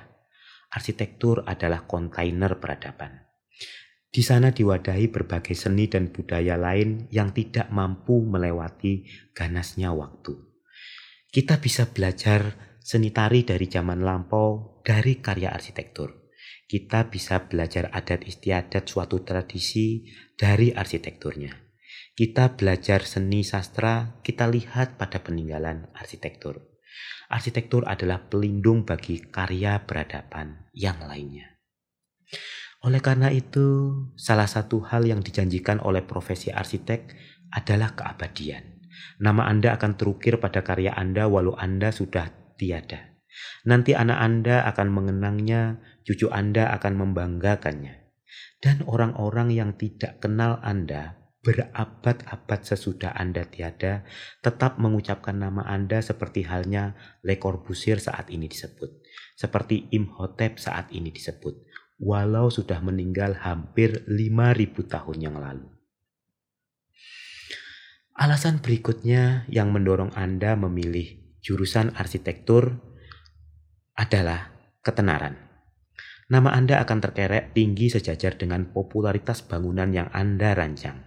arsitektur 0.76 1.40
adalah 1.48 1.88
kontainer 1.88 2.60
peradaban. 2.60 3.24
Di 4.12 4.20
sana 4.20 4.52
diwadahi 4.52 5.08
berbagai 5.08 5.56
seni 5.56 5.88
dan 5.88 6.12
budaya 6.12 6.56
lain 6.56 7.08
yang 7.12 7.32
tidak 7.32 7.68
mampu 7.72 8.24
melewati 8.24 9.08
ganasnya 9.32 9.92
waktu. 9.92 10.36
Kita 11.28 11.60
bisa 11.60 11.88
belajar 11.88 12.65
seni 12.86 13.10
tari 13.10 13.42
dari 13.42 13.66
zaman 13.66 14.06
lampau 14.06 14.78
dari 14.86 15.18
karya 15.18 15.50
arsitektur. 15.50 16.30
Kita 16.70 17.10
bisa 17.10 17.50
belajar 17.50 17.90
adat 17.90 18.22
istiadat 18.22 18.86
suatu 18.86 19.26
tradisi 19.26 20.06
dari 20.38 20.70
arsitekturnya. 20.70 21.50
Kita 22.14 22.54
belajar 22.54 23.02
seni 23.02 23.42
sastra, 23.42 24.22
kita 24.22 24.46
lihat 24.46 25.02
pada 25.02 25.18
peninggalan 25.18 25.90
arsitektur. 25.98 26.62
Arsitektur 27.26 27.82
adalah 27.90 28.30
pelindung 28.30 28.86
bagi 28.86 29.18
karya 29.18 29.82
peradaban 29.82 30.70
yang 30.70 31.02
lainnya. 31.02 31.58
Oleh 32.86 33.02
karena 33.02 33.34
itu, 33.34 33.98
salah 34.14 34.46
satu 34.46 34.86
hal 34.86 35.02
yang 35.10 35.26
dijanjikan 35.26 35.82
oleh 35.82 36.06
profesi 36.06 36.54
arsitek 36.54 37.10
adalah 37.50 37.98
keabadian. 37.98 38.78
Nama 39.18 39.50
Anda 39.50 39.74
akan 39.74 39.98
terukir 39.98 40.38
pada 40.38 40.62
karya 40.62 40.94
Anda 40.94 41.26
walau 41.26 41.58
Anda 41.58 41.90
sudah 41.90 42.45
tiada. 42.56 43.16
Nanti 43.68 43.92
anak 43.92 44.18
Anda 44.18 44.64
akan 44.72 44.88
mengenangnya, 44.92 45.80
cucu 46.08 46.32
Anda 46.32 46.72
akan 46.76 46.92
membanggakannya. 46.96 48.08
Dan 48.60 48.82
orang-orang 48.88 49.52
yang 49.52 49.76
tidak 49.76 50.24
kenal 50.24 50.58
Anda 50.64 51.26
berabad-abad 51.46 52.60
sesudah 52.66 53.14
Anda 53.14 53.46
tiada, 53.46 54.02
tetap 54.42 54.82
mengucapkan 54.82 55.38
nama 55.38 55.62
Anda 55.62 56.02
seperti 56.02 56.42
halnya 56.42 56.98
Le 57.22 57.38
Corbusier 57.38 58.02
saat 58.02 58.34
ini 58.34 58.50
disebut, 58.50 58.90
seperti 59.38 59.86
Imhotep 59.94 60.58
saat 60.58 60.90
ini 60.90 61.14
disebut, 61.14 61.54
walau 62.02 62.50
sudah 62.50 62.82
meninggal 62.82 63.38
hampir 63.38 64.02
5000 64.10 64.90
tahun 64.90 65.18
yang 65.22 65.38
lalu. 65.38 65.70
Alasan 68.16 68.58
berikutnya 68.58 69.46
yang 69.46 69.70
mendorong 69.70 70.10
Anda 70.18 70.58
memilih 70.58 71.25
jurusan 71.46 71.94
arsitektur 71.94 72.82
adalah 73.94 74.50
ketenaran. 74.82 75.38
Nama 76.26 76.58
Anda 76.58 76.82
akan 76.82 76.98
terkerek 76.98 77.54
tinggi 77.54 77.86
sejajar 77.86 78.34
dengan 78.34 78.74
popularitas 78.74 79.46
bangunan 79.46 79.94
yang 79.94 80.10
Anda 80.10 80.58
rancang. 80.58 81.06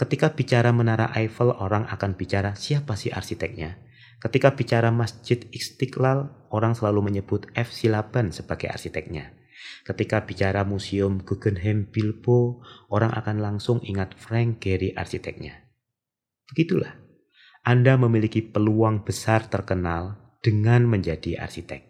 Ketika 0.00 0.32
bicara 0.32 0.72
Menara 0.72 1.12
Eiffel, 1.12 1.52
orang 1.52 1.84
akan 1.92 2.16
bicara 2.16 2.56
siapa 2.56 2.96
sih 2.96 3.12
arsiteknya. 3.12 3.76
Ketika 4.24 4.56
bicara 4.56 4.88
Masjid 4.88 5.36
Istiqlal, 5.52 6.48
orang 6.48 6.72
selalu 6.72 7.12
menyebut 7.12 7.44
F. 7.52 7.68
Silaban 7.76 8.32
sebagai 8.32 8.72
arsiteknya. 8.72 9.36
Ketika 9.84 10.24
bicara 10.24 10.64
Museum 10.64 11.20
Guggenheim 11.20 11.92
Bilbo, 11.92 12.64
orang 12.88 13.12
akan 13.12 13.44
langsung 13.44 13.84
ingat 13.84 14.16
Frank 14.16 14.64
Gehry 14.64 14.96
arsiteknya. 14.96 15.68
Begitulah, 16.48 17.03
Anda 17.64 17.96
memiliki 17.96 18.44
peluang 18.44 19.08
besar 19.08 19.48
terkenal 19.48 20.20
dengan 20.44 20.84
menjadi 20.84 21.40
arsitek. 21.40 21.80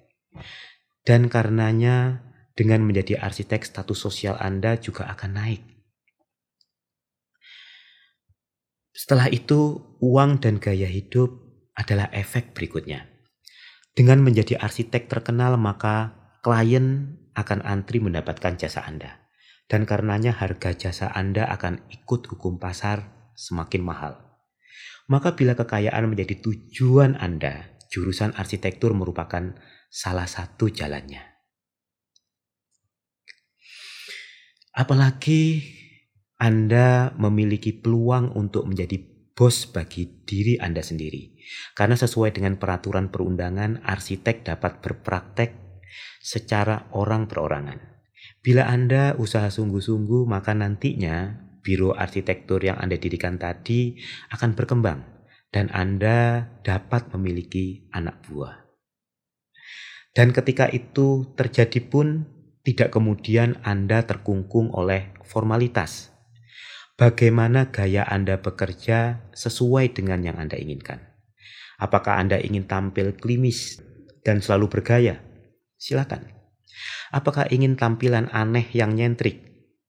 Dan 1.02 1.26
karenanya 1.26 2.22
dengan 2.54 2.86
menjadi 2.86 3.18
arsitek, 3.18 3.66
status 3.66 3.98
sosial 3.98 4.38
Anda 4.38 4.78
juga 4.78 5.10
akan 5.10 5.30
naik. 5.34 5.62
Setelah 8.94 9.26
itu, 9.26 9.82
uang 9.98 10.38
dan 10.38 10.62
gaya 10.62 10.86
hidup 10.86 11.34
adalah 11.74 12.06
efek 12.14 12.54
berikutnya. 12.54 13.10
Dengan 13.98 14.22
menjadi 14.22 14.54
arsitek 14.62 15.10
terkenal, 15.10 15.58
maka 15.58 16.14
klien 16.46 17.18
akan 17.34 17.66
antri 17.66 17.98
mendapatkan 17.98 18.54
jasa 18.54 18.86
Anda. 18.86 19.26
Dan 19.66 19.82
karenanya 19.90 20.38
harga 20.38 20.70
jasa 20.70 21.10
Anda 21.10 21.50
akan 21.50 21.90
ikut 21.90 22.30
hukum 22.30 22.62
pasar 22.62 23.10
semakin 23.34 23.82
mahal. 23.82 24.23
Maka 25.04 25.36
bila 25.36 25.52
kekayaan 25.52 26.08
menjadi 26.08 26.40
tujuan 26.40 27.20
Anda, 27.20 27.76
jurusan 27.92 28.32
arsitektur 28.32 28.96
merupakan 28.96 29.52
salah 29.92 30.24
satu 30.24 30.72
jalannya. 30.72 31.20
Apalagi 34.74 35.62
Anda 36.40 37.14
memiliki 37.14 37.76
peluang 37.76 38.34
untuk 38.34 38.66
menjadi 38.66 38.98
bos 39.36 39.68
bagi 39.70 40.24
diri 40.24 40.56
Anda 40.56 40.80
sendiri. 40.80 41.36
Karena 41.76 41.94
sesuai 41.94 42.32
dengan 42.32 42.56
peraturan 42.56 43.12
perundangan, 43.12 43.84
arsitek 43.84 44.46
dapat 44.46 44.80
berpraktek 44.80 45.50
secara 46.24 46.88
orang 46.96 47.28
perorangan. 47.28 47.78
Bila 48.40 48.66
Anda 48.66 49.14
usaha 49.20 49.46
sungguh-sungguh, 49.52 50.24
maka 50.24 50.56
nantinya 50.56 51.43
biro 51.64 51.96
arsitektur 51.96 52.60
yang 52.60 52.76
Anda 52.76 53.00
dirikan 53.00 53.40
tadi 53.40 53.96
akan 54.28 54.52
berkembang 54.52 55.00
dan 55.48 55.72
Anda 55.72 56.44
dapat 56.60 57.08
memiliki 57.16 57.88
anak 57.96 58.20
buah. 58.28 58.60
Dan 60.14 60.30
ketika 60.30 60.70
itu 60.70 61.34
terjadi 61.34 61.80
pun 61.82 62.28
tidak 62.62 62.94
kemudian 62.94 63.58
Anda 63.64 64.04
terkungkung 64.04 64.70
oleh 64.70 65.16
formalitas. 65.26 66.14
Bagaimana 66.94 67.74
gaya 67.74 68.06
Anda 68.06 68.38
bekerja 68.38 69.26
sesuai 69.34 69.98
dengan 69.98 70.22
yang 70.22 70.38
Anda 70.38 70.54
inginkan? 70.54 71.02
Apakah 71.82 72.22
Anda 72.22 72.38
ingin 72.38 72.70
tampil 72.70 73.18
klimis 73.18 73.82
dan 74.22 74.38
selalu 74.38 74.70
bergaya? 74.78 75.18
Silakan. 75.74 76.30
Apakah 77.10 77.50
ingin 77.50 77.74
tampilan 77.74 78.30
aneh 78.30 78.70
yang 78.70 78.94
nyentrik? 78.94 79.42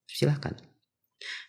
Silakan. 0.10 0.58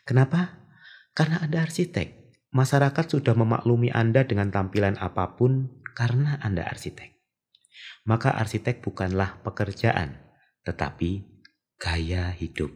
Kenapa? 0.06 0.70
Karena 1.18 1.42
Anda 1.42 1.66
arsitek. 1.66 2.30
Masyarakat 2.54 3.04
sudah 3.10 3.34
memaklumi 3.34 3.90
Anda 3.90 4.22
dengan 4.22 4.54
tampilan 4.54 4.94
apa 5.02 5.34
pun 5.34 5.82
karena 5.98 6.38
Anda 6.38 6.62
arsitek. 6.62 7.10
Maka 8.06 8.38
arsitek 8.38 8.86
bukanlah 8.86 9.42
pekerjaan, 9.42 10.14
tetapi 10.62 11.26
gaya 11.82 12.30
hidup. 12.38 12.70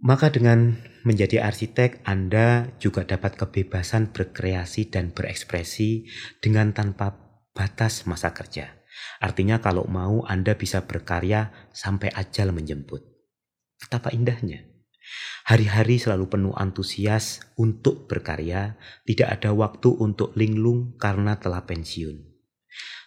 Maka 0.00 0.32
dengan 0.32 0.80
menjadi 1.04 1.44
arsitek, 1.44 2.00
Anda 2.08 2.72
juga 2.80 3.04
dapat 3.04 3.36
kebebasan 3.36 4.16
berkreasi 4.16 4.88
dan 4.88 5.12
berekspresi 5.12 6.08
dengan 6.40 6.72
tanpa 6.72 7.14
batas 7.52 8.08
masa 8.08 8.32
kerja. 8.32 8.80
Artinya 9.20 9.60
kalau 9.60 9.84
mau 9.86 10.24
Anda 10.24 10.56
bisa 10.56 10.88
berkarya 10.88 11.52
sampai 11.70 12.10
ajal 12.16 12.50
menjemput. 12.50 13.11
Betapa 13.82 14.14
indahnya. 14.14 14.62
Hari-hari 15.42 15.98
selalu 15.98 16.30
penuh 16.30 16.54
antusias 16.54 17.42
untuk 17.58 18.06
berkarya, 18.06 18.78
tidak 19.02 19.42
ada 19.42 19.50
waktu 19.50 19.90
untuk 19.90 20.30
linglung 20.38 20.94
karena 21.02 21.34
telah 21.42 21.66
pensiun. 21.66 22.30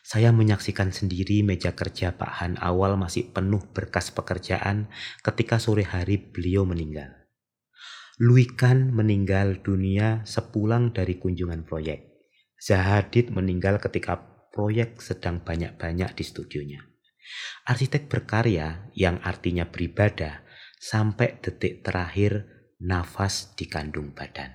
Saya 0.05 0.29
menyaksikan 0.29 0.93
sendiri 0.93 1.41
meja 1.41 1.73
kerja 1.73 2.13
Pak 2.13 2.31
Han 2.43 2.53
awal 2.61 2.93
masih 2.93 3.33
penuh 3.33 3.63
berkas 3.73 4.13
pekerjaan 4.13 4.91
ketika 5.25 5.57
sore 5.57 5.81
hari 5.81 6.21
beliau 6.21 6.61
meninggal. 6.61 7.25
Luikan 8.21 8.93
meninggal 8.93 9.65
dunia 9.65 10.21
sepulang 10.29 10.93
dari 10.93 11.17
kunjungan 11.17 11.65
proyek. 11.65 12.21
Zahadid 12.61 13.33
meninggal 13.33 13.81
ketika 13.81 14.21
proyek 14.53 15.01
sedang 15.01 15.41
banyak-banyak 15.41 16.13
di 16.13 16.23
studionya. 16.23 16.85
Arsitek 17.65 18.05
berkarya 18.05 18.93
yang 18.93 19.17
artinya 19.25 19.65
beribadah 19.65 20.44
sampai 20.86 21.41
detik 21.41 21.82
terakhir 21.82 22.45
nafas 22.78 23.58
di 23.58 23.65
kandung 23.65 24.13
badan. 24.13 24.54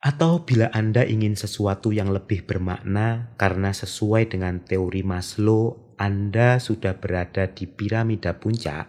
Atau 0.00 0.44
bila 0.44 0.68
Anda 0.72 1.04
ingin 1.04 1.36
sesuatu 1.36 1.92
yang 1.92 2.12
lebih 2.12 2.44
bermakna 2.44 3.36
karena 3.36 3.72
sesuai 3.72 4.32
dengan 4.32 4.64
teori 4.64 5.04
Maslow, 5.04 5.96
Anda 6.00 6.56
sudah 6.56 6.96
berada 6.96 7.48
di 7.52 7.68
piramida 7.68 8.36
puncak, 8.40 8.88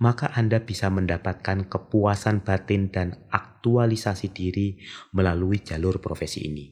maka 0.00 0.28
Anda 0.36 0.60
bisa 0.60 0.92
mendapatkan 0.92 1.72
kepuasan 1.72 2.44
batin 2.44 2.92
dan 2.92 3.16
aktualisasi 3.32 4.28
diri 4.28 4.76
melalui 5.16 5.64
jalur 5.64 6.04
profesi 6.04 6.44
ini. 6.48 6.68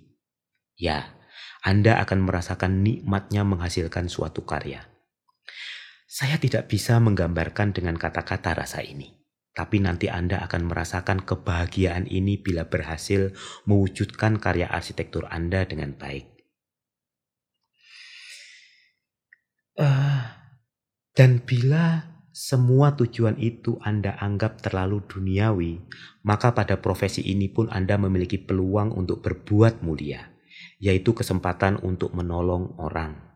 Ya, 0.76 1.16
Anda 1.64 2.00
akan 2.04 2.20
merasakan 2.20 2.84
nikmatnya 2.84 3.48
menghasilkan 3.48 4.12
suatu 4.12 4.44
karya. 4.44 4.89
Saya 6.10 6.42
tidak 6.42 6.66
bisa 6.66 6.98
menggambarkan 6.98 7.70
dengan 7.70 7.94
kata-kata 7.94 8.58
rasa 8.58 8.82
ini. 8.82 9.14
Tapi 9.54 9.78
nanti 9.78 10.10
Anda 10.10 10.42
akan 10.42 10.66
merasakan 10.66 11.22
kebahagiaan 11.22 12.10
ini 12.10 12.34
bila 12.34 12.66
berhasil 12.66 13.30
mewujudkan 13.70 14.42
karya 14.42 14.66
arsitektur 14.66 15.30
Anda 15.30 15.62
dengan 15.70 15.94
baik. 15.94 16.26
Uh, 19.78 20.26
dan 21.14 21.46
bila 21.46 22.10
semua 22.34 22.98
tujuan 22.98 23.38
itu 23.38 23.78
Anda 23.78 24.18
anggap 24.18 24.66
terlalu 24.66 25.06
duniawi, 25.06 25.78
maka 26.26 26.50
pada 26.50 26.82
profesi 26.82 27.22
ini 27.22 27.46
pun 27.54 27.70
Anda 27.70 27.94
memiliki 28.02 28.34
peluang 28.34 28.98
untuk 28.98 29.22
berbuat 29.22 29.86
mulia, 29.86 30.26
yaitu 30.82 31.14
kesempatan 31.14 31.78
untuk 31.86 32.10
menolong 32.18 32.74
orang, 32.82 33.29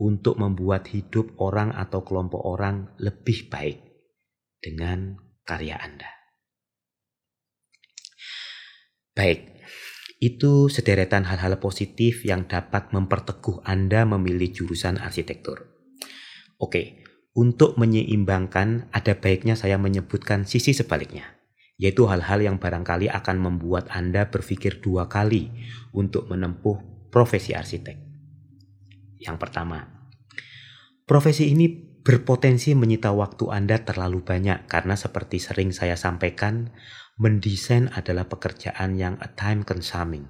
untuk 0.00 0.40
membuat 0.40 0.88
hidup 0.90 1.36
orang 1.38 1.72
atau 1.72 2.02
kelompok 2.02 2.42
orang 2.42 2.92
lebih 2.98 3.48
baik 3.52 3.78
dengan 4.60 5.16
karya 5.44 5.80
Anda. 5.80 6.10
Baik, 9.16 9.60
itu 10.20 10.68
sederetan 10.68 11.24
hal-hal 11.24 11.56
positif 11.56 12.28
yang 12.28 12.44
dapat 12.44 12.92
memperteguh 12.92 13.64
Anda 13.64 14.04
memilih 14.04 14.52
jurusan 14.52 15.00
arsitektur. 15.00 15.64
Oke, 16.60 17.00
untuk 17.32 17.78
menyeimbangkan 17.80 18.92
ada 18.92 19.16
baiknya 19.16 19.56
saya 19.56 19.80
menyebutkan 19.80 20.44
sisi 20.44 20.76
sebaliknya, 20.76 21.40
yaitu 21.80 22.04
hal-hal 22.04 22.44
yang 22.44 22.60
barangkali 22.60 23.08
akan 23.08 23.36
membuat 23.40 23.88
Anda 23.88 24.28
berpikir 24.28 24.84
dua 24.84 25.08
kali 25.08 25.48
untuk 25.96 26.28
menempuh 26.28 27.08
profesi 27.08 27.56
arsitek. 27.56 28.09
Yang 29.20 29.36
pertama, 29.36 30.08
profesi 31.04 31.52
ini 31.52 31.68
berpotensi 32.00 32.72
menyita 32.72 33.12
waktu 33.12 33.52
Anda 33.52 33.84
terlalu 33.84 34.24
banyak 34.24 34.64
karena 34.64 34.96
seperti 34.96 35.36
sering 35.36 35.76
saya 35.76 35.94
sampaikan, 36.00 36.72
mendesain 37.20 37.92
adalah 37.92 38.24
pekerjaan 38.32 38.96
yang 38.96 39.20
a 39.20 39.28
time 39.36 39.68
consuming, 39.68 40.24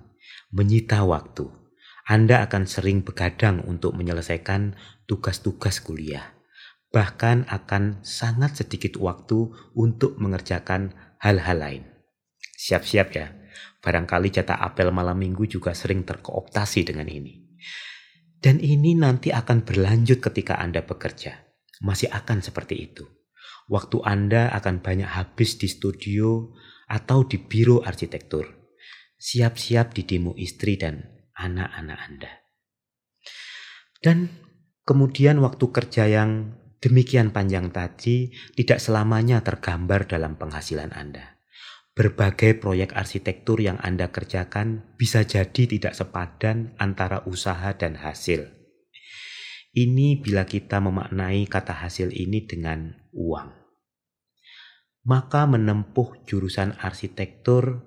menyita 0.51 1.07
waktu. 1.07 1.47
Anda 2.11 2.43
akan 2.43 2.67
sering 2.67 3.07
begadang 3.07 3.63
untuk 3.71 3.95
menyelesaikan 3.95 4.75
tugas-tugas 5.07 5.79
kuliah. 5.79 6.35
Bahkan 6.91 7.47
akan 7.47 8.03
sangat 8.03 8.67
sedikit 8.67 8.99
waktu 8.99 9.55
untuk 9.79 10.19
mengerjakan 10.19 10.91
hal-hal 11.23 11.63
lain. 11.63 11.83
Siap-siap 12.59 13.09
ya, 13.15 13.31
barangkali 13.79 14.35
jatah 14.35 14.59
apel 14.59 14.91
malam 14.91 15.23
minggu 15.23 15.47
juga 15.47 15.71
sering 15.71 16.03
terkooptasi 16.03 16.83
dengan 16.83 17.07
ini. 17.07 17.39
Dan 18.41 18.57
ini 18.65 18.97
nanti 18.97 19.29
akan 19.29 19.69
berlanjut 19.69 20.25
ketika 20.25 20.57
Anda 20.57 20.81
bekerja 20.81 21.51
masih 21.85 22.13
akan 22.13 22.45
seperti 22.45 22.93
itu. 22.93 23.05
Waktu 23.69 24.01
Anda 24.05 24.53
akan 24.57 24.81
banyak 24.81 25.09
habis 25.09 25.61
di 25.61 25.69
studio 25.69 26.57
atau 26.89 27.25
di 27.25 27.39
biro 27.41 27.85
arsitektur. 27.85 28.59
siap-siap 29.21 29.93
di 29.93 30.09
demo 30.09 30.33
istri 30.33 30.81
dan 30.81 31.05
anak-anak 31.37 31.99
Anda. 32.09 32.33
Dan 34.01 34.33
kemudian 34.89 35.45
waktu 35.45 35.61
kerja 35.69 36.09
yang 36.09 36.57
demikian 36.81 37.29
panjang 37.29 37.69
tadi 37.69 38.33
tidak 38.57 38.81
selamanya 38.81 39.45
tergambar 39.45 40.09
dalam 40.09 40.41
penghasilan 40.41 40.97
Anda. 40.97 41.40
Berbagai 42.01 42.57
proyek 42.57 42.97
arsitektur 42.97 43.61
yang 43.61 43.77
Anda 43.77 44.09
kerjakan 44.09 44.97
bisa 44.97 45.21
jadi 45.21 45.69
tidak 45.69 45.93
sepadan 45.93 46.73
antara 46.81 47.21
usaha 47.29 47.77
dan 47.77 48.01
hasil. 48.01 48.49
Ini 49.77 50.25
bila 50.25 50.49
kita 50.49 50.81
memaknai 50.81 51.45
kata 51.45 51.77
hasil 51.77 52.09
ini 52.17 52.49
dengan 52.49 52.97
uang. 53.13 53.53
Maka 55.05 55.45
menempuh 55.45 56.25
jurusan 56.25 56.73
arsitektur, 56.81 57.85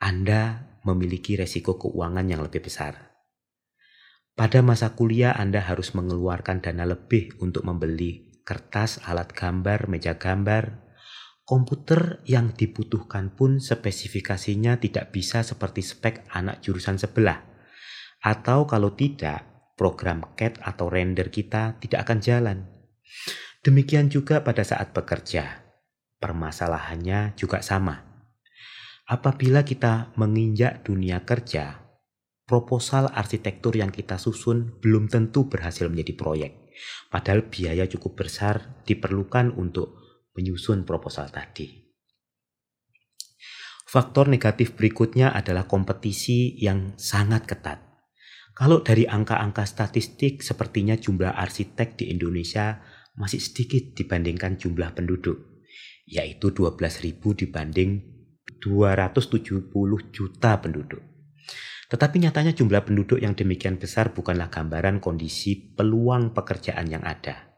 Anda 0.00 0.72
memiliki 0.88 1.36
resiko 1.36 1.76
keuangan 1.76 2.24
yang 2.32 2.40
lebih 2.40 2.64
besar. 2.64 3.20
Pada 4.32 4.64
masa 4.64 4.96
kuliah 4.96 5.36
Anda 5.36 5.60
harus 5.60 5.92
mengeluarkan 5.92 6.64
dana 6.64 6.88
lebih 6.88 7.36
untuk 7.44 7.68
membeli 7.68 8.32
kertas, 8.48 8.96
alat 9.04 9.28
gambar, 9.36 9.92
meja 9.92 10.16
gambar. 10.16 10.91
Komputer 11.42 12.22
yang 12.22 12.54
dibutuhkan 12.54 13.34
pun 13.34 13.58
spesifikasinya 13.58 14.78
tidak 14.78 15.10
bisa 15.10 15.42
seperti 15.42 15.82
spek 15.82 16.22
anak 16.30 16.62
jurusan 16.62 17.02
sebelah. 17.02 17.42
Atau 18.22 18.70
kalau 18.70 18.94
tidak, 18.94 19.74
program 19.74 20.22
CAD 20.38 20.62
atau 20.62 20.86
render 20.86 21.34
kita 21.34 21.82
tidak 21.82 22.06
akan 22.06 22.18
jalan. 22.22 22.58
Demikian 23.66 24.06
juga 24.06 24.46
pada 24.46 24.62
saat 24.62 24.94
bekerja. 24.94 25.66
Permasalahannya 26.22 27.34
juga 27.34 27.58
sama. 27.58 28.06
Apabila 29.10 29.66
kita 29.66 30.14
menginjak 30.14 30.86
dunia 30.86 31.26
kerja, 31.26 31.82
proposal 32.46 33.10
arsitektur 33.10 33.74
yang 33.74 33.90
kita 33.90 34.18
susun 34.18 34.78
belum 34.78 35.10
tentu 35.10 35.50
berhasil 35.50 35.90
menjadi 35.90 36.14
proyek. 36.14 36.52
Padahal 37.10 37.50
biaya 37.50 37.90
cukup 37.90 38.22
besar 38.22 38.82
diperlukan 38.86 39.54
untuk 39.58 40.01
menyusun 40.36 40.84
proposal 40.88 41.28
tadi. 41.28 41.82
Faktor 43.92 44.32
negatif 44.32 44.72
berikutnya 44.72 45.36
adalah 45.36 45.68
kompetisi 45.68 46.56
yang 46.56 46.96
sangat 46.96 47.44
ketat. 47.44 47.92
Kalau 48.56 48.80
dari 48.80 49.04
angka-angka 49.04 49.68
statistik 49.68 50.40
sepertinya 50.40 50.96
jumlah 50.96 51.36
arsitek 51.36 52.00
di 52.00 52.08
Indonesia 52.08 52.80
masih 53.20 53.40
sedikit 53.40 53.92
dibandingkan 53.92 54.56
jumlah 54.56 54.96
penduduk, 54.96 55.60
yaitu 56.08 56.56
12.000 56.56 57.20
dibanding 57.36 58.00
270 58.64 59.68
juta 60.08 60.56
penduduk. 60.56 61.02
Tetapi 61.92 62.16
nyatanya 62.24 62.56
jumlah 62.56 62.88
penduduk 62.88 63.20
yang 63.20 63.36
demikian 63.36 63.76
besar 63.76 64.16
bukanlah 64.16 64.48
gambaran 64.48 65.04
kondisi 65.04 65.76
peluang 65.76 66.32
pekerjaan 66.32 66.88
yang 66.88 67.04
ada. 67.04 67.51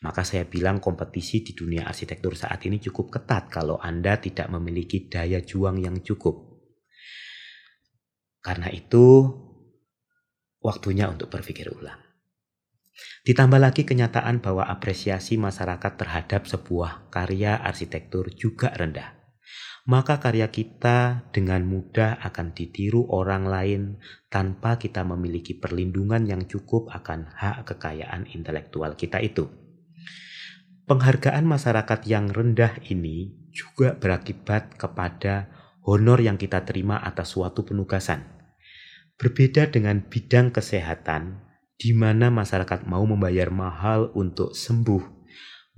Maka 0.00 0.22
saya 0.22 0.46
bilang 0.46 0.78
kompetisi 0.78 1.42
di 1.42 1.52
dunia 1.52 1.84
arsitektur 1.84 2.38
saat 2.38 2.62
ini 2.64 2.78
cukup 2.78 3.18
ketat 3.18 3.50
kalau 3.50 3.76
Anda 3.82 4.16
tidak 4.22 4.46
memiliki 4.48 5.10
daya 5.10 5.42
juang 5.42 5.82
yang 5.82 5.98
cukup. 6.00 6.62
Karena 8.38 8.70
itu, 8.70 9.26
waktunya 10.62 11.10
untuk 11.10 11.28
berpikir 11.28 11.68
ulang. 11.74 11.98
Ditambah 13.26 13.60
lagi 13.60 13.82
kenyataan 13.82 14.38
bahwa 14.38 14.66
apresiasi 14.66 15.36
masyarakat 15.36 15.92
terhadap 15.98 16.46
sebuah 16.46 17.10
karya 17.10 17.58
arsitektur 17.58 18.30
juga 18.34 18.70
rendah 18.74 19.17
maka 19.88 20.20
karya 20.20 20.52
kita 20.52 21.24
dengan 21.32 21.64
mudah 21.64 22.20
akan 22.20 22.52
ditiru 22.52 23.08
orang 23.08 23.48
lain 23.48 23.82
tanpa 24.28 24.76
kita 24.76 25.00
memiliki 25.00 25.56
perlindungan 25.56 26.28
yang 26.28 26.44
cukup 26.44 26.92
akan 26.92 27.32
hak 27.32 27.64
kekayaan 27.72 28.28
intelektual 28.36 28.92
kita 29.00 29.16
itu. 29.24 29.48
Penghargaan 30.84 31.48
masyarakat 31.48 32.04
yang 32.04 32.28
rendah 32.28 32.76
ini 32.92 33.32
juga 33.48 33.96
berakibat 33.96 34.76
kepada 34.76 35.48
honor 35.88 36.20
yang 36.20 36.36
kita 36.36 36.68
terima 36.68 37.00
atas 37.00 37.32
suatu 37.32 37.64
penugasan. 37.64 38.28
Berbeda 39.16 39.72
dengan 39.72 40.04
bidang 40.04 40.52
kesehatan, 40.52 41.40
di 41.80 41.96
mana 41.96 42.28
masyarakat 42.28 42.84
mau 42.84 43.08
membayar 43.08 43.48
mahal 43.48 44.12
untuk 44.12 44.52
sembuh, 44.52 45.00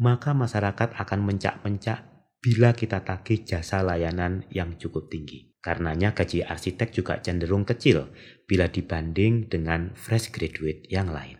maka 0.03 0.35
masyarakat 0.35 0.99
akan 0.99 1.21
mencak-mencak 1.31 2.10
bila 2.41 2.73
kita 2.73 3.05
tagih 3.05 3.45
jasa 3.45 3.85
layanan 3.85 4.49
yang 4.49 4.81
cukup 4.81 5.13
tinggi. 5.13 5.53
Karenanya 5.61 6.17
gaji 6.17 6.41
arsitek 6.41 6.89
juga 6.89 7.21
cenderung 7.21 7.69
kecil 7.69 8.09
bila 8.49 8.73
dibanding 8.73 9.53
dengan 9.53 9.93
fresh 9.93 10.33
graduate 10.33 10.89
yang 10.89 11.13
lain. 11.13 11.37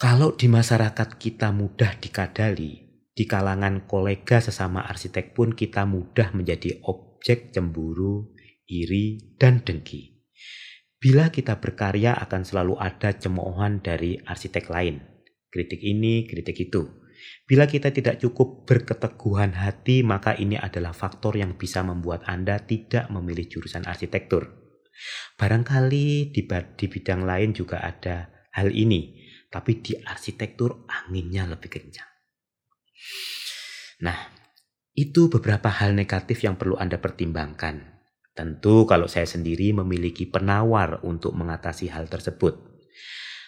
Kalau 0.00 0.32
di 0.32 0.48
masyarakat 0.48 1.20
kita 1.20 1.52
mudah 1.52 2.00
dikadali, 2.00 2.88
di 3.12 3.24
kalangan 3.24 3.84
kolega 3.84 4.40
sesama 4.40 4.84
arsitek 4.88 5.36
pun 5.36 5.52
kita 5.52 5.84
mudah 5.84 6.32
menjadi 6.32 6.80
objek 6.88 7.52
cemburu, 7.52 8.32
iri, 8.68 9.36
dan 9.36 9.60
dengki. 9.60 10.16
Bila 10.96 11.28
kita 11.28 11.60
berkarya 11.60 12.16
akan 12.16 12.48
selalu 12.48 12.80
ada 12.80 13.12
cemoohan 13.12 13.84
dari 13.84 14.16
arsitek 14.20 14.72
lain. 14.72 15.04
Kritik 15.52 15.80
ini, 15.84 16.24
kritik 16.24 16.56
itu 16.68 17.05
Bila 17.46 17.70
kita 17.70 17.94
tidak 17.94 18.18
cukup 18.18 18.66
berketeguhan 18.66 19.54
hati, 19.54 20.02
maka 20.02 20.34
ini 20.34 20.58
adalah 20.58 20.90
faktor 20.90 21.38
yang 21.38 21.54
bisa 21.54 21.86
membuat 21.86 22.26
Anda 22.26 22.58
tidak 22.58 23.06
memilih 23.08 23.46
jurusan 23.46 23.86
arsitektur. 23.86 24.50
Barangkali 25.38 26.32
di, 26.32 26.42
bidang 26.88 27.22
lain 27.22 27.54
juga 27.54 27.84
ada 27.84 28.32
hal 28.56 28.72
ini, 28.72 29.14
tapi 29.52 29.78
di 29.78 29.94
arsitektur 29.94 30.88
anginnya 30.88 31.46
lebih 31.46 31.70
kencang. 31.70 32.10
Nah, 34.02 34.18
itu 34.96 35.28
beberapa 35.28 35.68
hal 35.68 35.92
negatif 35.92 36.42
yang 36.42 36.56
perlu 36.56 36.80
Anda 36.80 36.96
pertimbangkan. 36.96 37.96
Tentu 38.36 38.84
kalau 38.84 39.08
saya 39.08 39.24
sendiri 39.24 39.72
memiliki 39.72 40.28
penawar 40.28 41.00
untuk 41.04 41.32
mengatasi 41.32 41.88
hal 41.88 42.08
tersebut. 42.08 42.76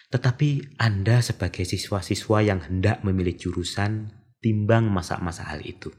Tetapi 0.09 0.81
Anda 0.81 1.21
sebagai 1.21 1.69
siswa-siswa 1.69 2.41
yang 2.41 2.65
hendak 2.65 3.05
memilih 3.05 3.37
jurusan, 3.37 4.09
timbang 4.41 4.89
masa-masa 4.89 5.45
hal 5.45 5.61
itu. 5.61 5.93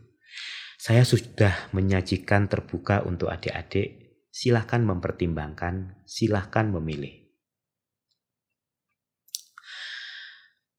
Saya 0.81 1.07
sudah 1.07 1.71
menyajikan 1.71 2.51
terbuka 2.51 3.07
untuk 3.07 3.31
adik-adik, 3.31 4.19
silahkan 4.35 4.83
mempertimbangkan, 4.83 6.03
silahkan 6.11 6.67
memilih. 6.75 7.31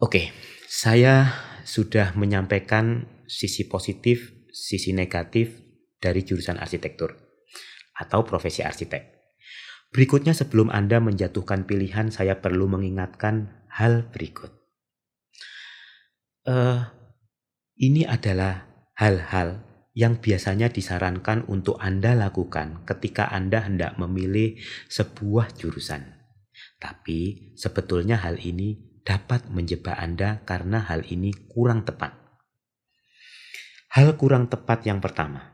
Oke, 0.01 0.33
saya 0.67 1.29
sudah 1.63 2.17
menyampaikan 2.17 3.05
sisi 3.29 3.69
positif, 3.69 4.33
sisi 4.49 4.91
negatif 4.91 5.55
dari 6.01 6.25
jurusan 6.25 6.57
arsitektur 6.57 7.15
atau 7.93 8.25
profesi 8.25 8.65
arsitek. 8.65 9.20
Berikutnya 9.91 10.31
sebelum 10.31 10.71
Anda 10.71 11.03
menjatuhkan 11.03 11.67
pilihan, 11.67 12.15
saya 12.15 12.39
perlu 12.39 12.71
mengingatkan 12.71 13.67
hal 13.67 14.07
berikut. 14.07 14.55
Uh, 16.47 16.87
ini 17.75 18.07
adalah 18.07 18.71
hal-hal 18.95 19.59
yang 19.91 20.23
biasanya 20.23 20.71
disarankan 20.71 21.43
untuk 21.51 21.75
Anda 21.83 22.15
lakukan 22.15 22.87
ketika 22.87 23.27
Anda 23.35 23.67
hendak 23.67 23.99
memilih 23.99 24.55
sebuah 24.87 25.59
jurusan. 25.59 26.07
Tapi 26.79 27.51
sebetulnya 27.59 28.15
hal 28.23 28.39
ini 28.39 29.03
dapat 29.03 29.51
menjebak 29.51 29.99
Anda 29.99 30.39
karena 30.47 30.87
hal 30.87 31.03
ini 31.11 31.35
kurang 31.51 31.83
tepat. 31.83 32.15
Hal 33.91 34.15
kurang 34.15 34.47
tepat 34.47 34.87
yang 34.87 35.03
pertama, 35.03 35.50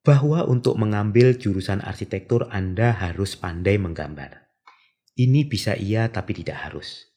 bahwa 0.00 0.48
untuk 0.48 0.80
mengambil 0.80 1.36
jurusan 1.36 1.84
arsitektur 1.84 2.48
Anda 2.48 2.96
harus 2.96 3.36
pandai 3.36 3.76
menggambar. 3.76 4.48
Ini 5.16 5.44
bisa 5.44 5.76
iya 5.76 6.08
tapi 6.08 6.32
tidak 6.32 6.70
harus. 6.70 7.10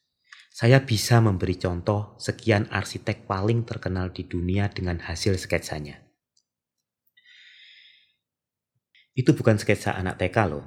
Saya 0.54 0.84
bisa 0.84 1.18
memberi 1.18 1.58
contoh 1.58 2.14
sekian 2.20 2.70
arsitek 2.70 3.26
paling 3.26 3.66
terkenal 3.66 4.12
di 4.14 4.28
dunia 4.28 4.70
dengan 4.70 5.02
hasil 5.02 5.34
sketsanya. 5.40 5.98
Itu 9.14 9.34
bukan 9.34 9.58
sketsa 9.58 9.94
anak 9.94 10.18
TK 10.20 10.36
loh. 10.50 10.66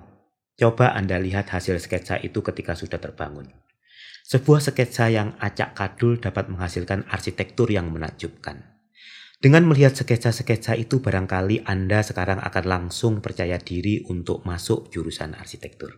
Coba 0.57 0.95
Anda 0.97 1.19
lihat 1.21 1.53
hasil 1.53 1.77
sketsa 1.77 2.17
itu 2.19 2.41
ketika 2.41 2.73
sudah 2.73 2.97
terbangun. 2.97 3.47
Sebuah 4.27 4.59
sketsa 4.59 5.07
yang 5.07 5.39
acak 5.39 5.71
kadul 5.77 6.19
dapat 6.19 6.51
menghasilkan 6.51 7.07
arsitektur 7.07 7.71
yang 7.71 7.87
menakjubkan. 7.93 8.76
Dengan 9.37 9.69
melihat 9.69 9.93
sketsa-sketsa 9.93 10.73
itu 10.73 10.97
barangkali 10.97 11.61
Anda 11.69 12.01
sekarang 12.01 12.41
akan 12.41 12.65
langsung 12.65 13.21
percaya 13.21 13.61
diri 13.61 14.01
untuk 14.09 14.41
masuk 14.49 14.89
jurusan 14.89 15.37
arsitektur. 15.37 15.93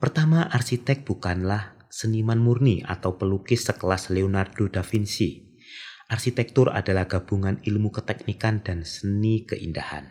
Pertama, 0.00 0.48
arsitek 0.48 1.04
bukanlah 1.04 1.76
seniman 1.92 2.40
murni 2.40 2.80
atau 2.80 3.20
pelukis 3.20 3.68
sekelas 3.68 4.08
Leonardo 4.08 4.72
da 4.72 4.80
Vinci. 4.80 5.52
Arsitektur 6.08 6.72
adalah 6.72 7.04
gabungan 7.04 7.60
ilmu 7.60 7.92
keteknikan 7.92 8.64
dan 8.64 8.88
seni 8.88 9.44
keindahan. 9.44 10.08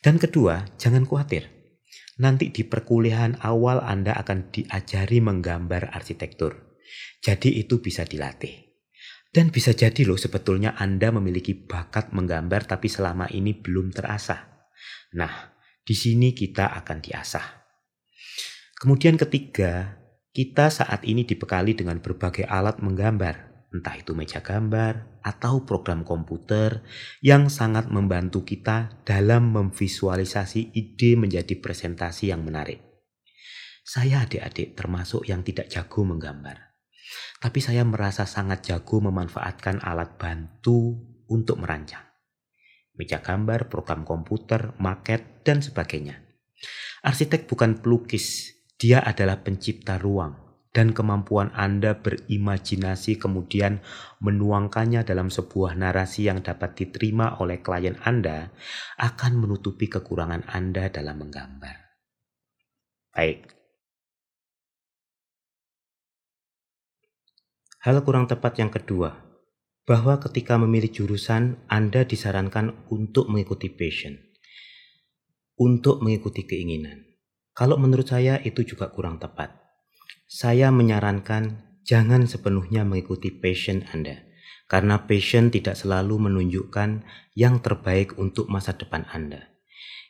Dan 0.00 0.16
kedua, 0.16 0.72
jangan 0.80 1.04
khawatir. 1.04 1.52
Nanti 2.16 2.48
di 2.48 2.64
perkuliahan 2.64 3.44
awal 3.44 3.84
Anda 3.84 4.16
akan 4.16 4.48
diajari 4.56 5.20
menggambar 5.20 5.92
arsitektur. 5.92 6.80
Jadi 7.20 7.60
itu 7.60 7.84
bisa 7.84 8.08
dilatih. 8.08 8.71
Dan 9.32 9.48
bisa 9.48 9.72
jadi 9.72 10.04
loh 10.04 10.20
sebetulnya 10.20 10.76
Anda 10.76 11.08
memiliki 11.08 11.56
bakat 11.56 12.12
menggambar 12.12 12.68
tapi 12.68 12.92
selama 12.92 13.32
ini 13.32 13.56
belum 13.56 13.88
terasah. 13.88 14.68
Nah, 15.16 15.56
di 15.80 15.96
sini 15.96 16.36
kita 16.36 16.76
akan 16.84 17.00
diasah. 17.00 17.46
Kemudian 18.76 19.16
ketiga, 19.16 19.96
kita 20.36 20.68
saat 20.68 21.08
ini 21.08 21.24
dibekali 21.24 21.72
dengan 21.72 22.04
berbagai 22.04 22.44
alat 22.44 22.84
menggambar 22.84 23.52
entah 23.72 23.96
itu 23.96 24.12
meja 24.12 24.44
gambar 24.44 25.24
atau 25.24 25.64
program 25.64 26.04
komputer 26.04 26.84
yang 27.24 27.48
sangat 27.48 27.88
membantu 27.88 28.44
kita 28.44 29.00
dalam 29.02 29.50
memvisualisasi 29.56 30.76
ide 30.76 31.16
menjadi 31.16 31.56
presentasi 31.56 32.30
yang 32.30 32.44
menarik. 32.44 32.84
Saya 33.82 34.28
adik-adik 34.28 34.78
termasuk 34.78 35.26
yang 35.26 35.42
tidak 35.42 35.72
jago 35.72 36.04
menggambar. 36.06 36.71
Tapi 37.42 37.58
saya 37.58 37.82
merasa 37.82 38.22
sangat 38.22 38.70
jago 38.70 39.02
memanfaatkan 39.02 39.82
alat 39.82 40.14
bantu 40.14 40.94
untuk 41.26 41.58
merancang. 41.58 42.06
Meja 42.94 43.18
gambar, 43.18 43.66
program 43.66 44.06
komputer, 44.06 44.78
maket, 44.78 45.42
dan 45.42 45.58
sebagainya. 45.58 46.22
Arsitek 47.02 47.50
bukan 47.50 47.82
pelukis, 47.82 48.54
dia 48.78 49.02
adalah 49.02 49.42
pencipta 49.42 49.98
ruang 49.98 50.38
dan 50.72 50.96
kemampuan 50.96 51.52
Anda 51.52 52.00
berimajinasi 52.00 53.20
kemudian 53.20 53.84
menuangkannya 54.24 55.04
dalam 55.04 55.28
sebuah 55.28 55.76
narasi 55.76 56.32
yang 56.32 56.40
dapat 56.40 56.78
diterima 56.78 57.42
oleh 57.42 57.60
klien 57.60 57.98
Anda 58.02 58.54
akan 58.96 59.32
menutupi 59.36 59.92
kekurangan 59.92 60.48
Anda 60.48 60.88
dalam 60.88 61.20
menggambar. 61.20 61.76
Baik. 63.12 63.61
Hal 67.82 68.00
kurang 68.06 68.30
tepat 68.30 68.62
yang 68.62 68.70
kedua, 68.70 69.18
bahwa 69.84 70.22
ketika 70.22 70.54
memilih 70.54 70.94
jurusan, 70.94 71.58
Anda 71.66 72.06
disarankan 72.06 72.86
untuk 72.94 73.26
mengikuti 73.26 73.66
passion, 73.66 74.22
untuk 75.58 75.98
mengikuti 76.00 76.46
keinginan. 76.46 77.02
Kalau 77.52 77.76
menurut 77.76 78.06
saya 78.06 78.38
itu 78.40 78.62
juga 78.62 78.88
kurang 78.94 79.18
tepat 79.18 79.62
saya 80.32 80.72
menyarankan 80.72 81.60
jangan 81.84 82.24
sepenuhnya 82.24 82.88
mengikuti 82.88 83.28
passion 83.28 83.84
Anda, 83.92 84.24
karena 84.64 85.04
passion 85.04 85.52
tidak 85.52 85.76
selalu 85.76 86.24
menunjukkan 86.24 87.04
yang 87.36 87.60
terbaik 87.60 88.16
untuk 88.16 88.48
masa 88.48 88.72
depan 88.72 89.04
Anda. 89.12 89.52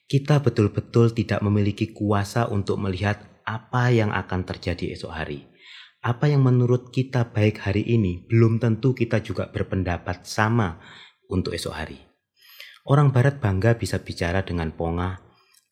Kita 0.06 0.38
betul-betul 0.38 1.10
tidak 1.10 1.42
memiliki 1.42 1.90
kuasa 1.90 2.46
untuk 2.46 2.78
melihat 2.78 3.18
apa 3.42 3.90
yang 3.90 4.14
akan 4.14 4.46
terjadi 4.46 4.94
esok 4.94 5.10
hari. 5.10 5.42
Apa 6.02 6.26
yang 6.26 6.42
menurut 6.42 6.90
kita 6.90 7.30
baik 7.30 7.62
hari 7.62 7.86
ini 7.86 8.26
belum 8.26 8.58
tentu 8.58 8.90
kita 8.90 9.22
juga 9.22 9.54
berpendapat 9.54 10.26
sama 10.26 10.82
untuk 11.30 11.54
esok 11.54 11.70
hari. 11.78 11.94
Orang 12.82 13.14
Barat 13.14 13.38
bangga 13.38 13.78
bisa 13.78 14.02
bicara 14.02 14.42
dengan 14.42 14.74
ponga, 14.74 15.22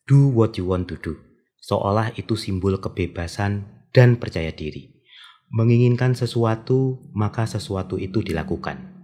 "Do 0.07 0.31
what 0.31 0.55
you 0.55 0.71
want 0.71 0.87
to 0.87 0.95
do," 1.03 1.19
seolah 1.59 2.15
itu 2.15 2.39
simbol 2.39 2.79
kebebasan 2.79 3.83
dan 3.91 4.15
percaya 4.23 4.55
diri. 4.55 5.03
Menginginkan 5.51 6.15
sesuatu, 6.15 7.11
maka 7.11 7.43
sesuatu 7.43 7.99
itu 7.99 8.23
dilakukan. 8.23 9.03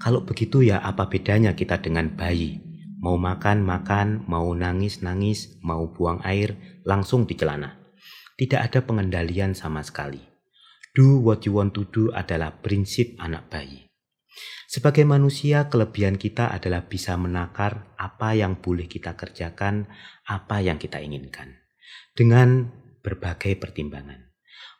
Kalau 0.00 0.24
begitu 0.24 0.64
ya 0.64 0.80
apa 0.80 1.12
bedanya 1.12 1.52
kita 1.52 1.76
dengan 1.84 2.16
bayi? 2.16 2.64
Mau 3.04 3.20
makan, 3.20 3.68
makan, 3.68 4.24
mau 4.24 4.48
nangis, 4.56 5.04
nangis, 5.04 5.60
mau 5.60 5.92
buang 5.92 6.24
air, 6.24 6.56
langsung 6.88 7.28
di 7.28 7.36
celana. 7.36 7.76
Tidak 8.40 8.64
ada 8.64 8.80
pengendalian 8.80 9.52
sama 9.52 9.84
sekali. 9.84 10.33
Do 10.94 11.18
what 11.18 11.42
you 11.42 11.58
want 11.58 11.74
to 11.74 11.90
do 11.90 12.14
adalah 12.14 12.54
prinsip 12.62 13.18
anak 13.18 13.50
bayi. 13.50 13.90
Sebagai 14.70 15.02
manusia, 15.02 15.66
kelebihan 15.66 16.14
kita 16.14 16.54
adalah 16.54 16.86
bisa 16.86 17.18
menakar 17.18 17.94
apa 17.98 18.34
yang 18.38 18.62
boleh 18.62 18.86
kita 18.86 19.18
kerjakan, 19.18 19.90
apa 20.26 20.62
yang 20.62 20.78
kita 20.78 21.02
inginkan. 21.02 21.62
Dengan 22.14 22.70
berbagai 23.02 23.58
pertimbangan. 23.58 24.30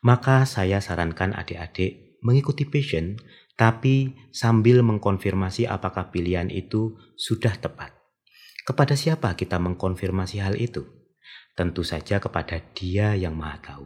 Maka 0.07 0.47
saya 0.47 0.79
sarankan 0.79 1.35
adik-adik 1.35 2.19
mengikuti 2.23 2.63
passion, 2.63 3.19
tapi 3.55 4.15
sambil 4.31 4.83
mengkonfirmasi 4.83 5.67
apakah 5.67 6.15
pilihan 6.15 6.47
itu 6.47 6.95
sudah 7.15 7.55
tepat. 7.59 7.95
Kepada 8.63 8.95
siapa 8.97 9.35
kita 9.35 9.59
mengkonfirmasi 9.59 10.41
hal 10.41 10.55
itu? 10.57 10.83
Tentu 11.55 11.83
saja 11.87 12.19
kepada 12.19 12.59
Dia 12.75 13.15
yang 13.15 13.37
Maha 13.37 13.61
Tahu, 13.63 13.85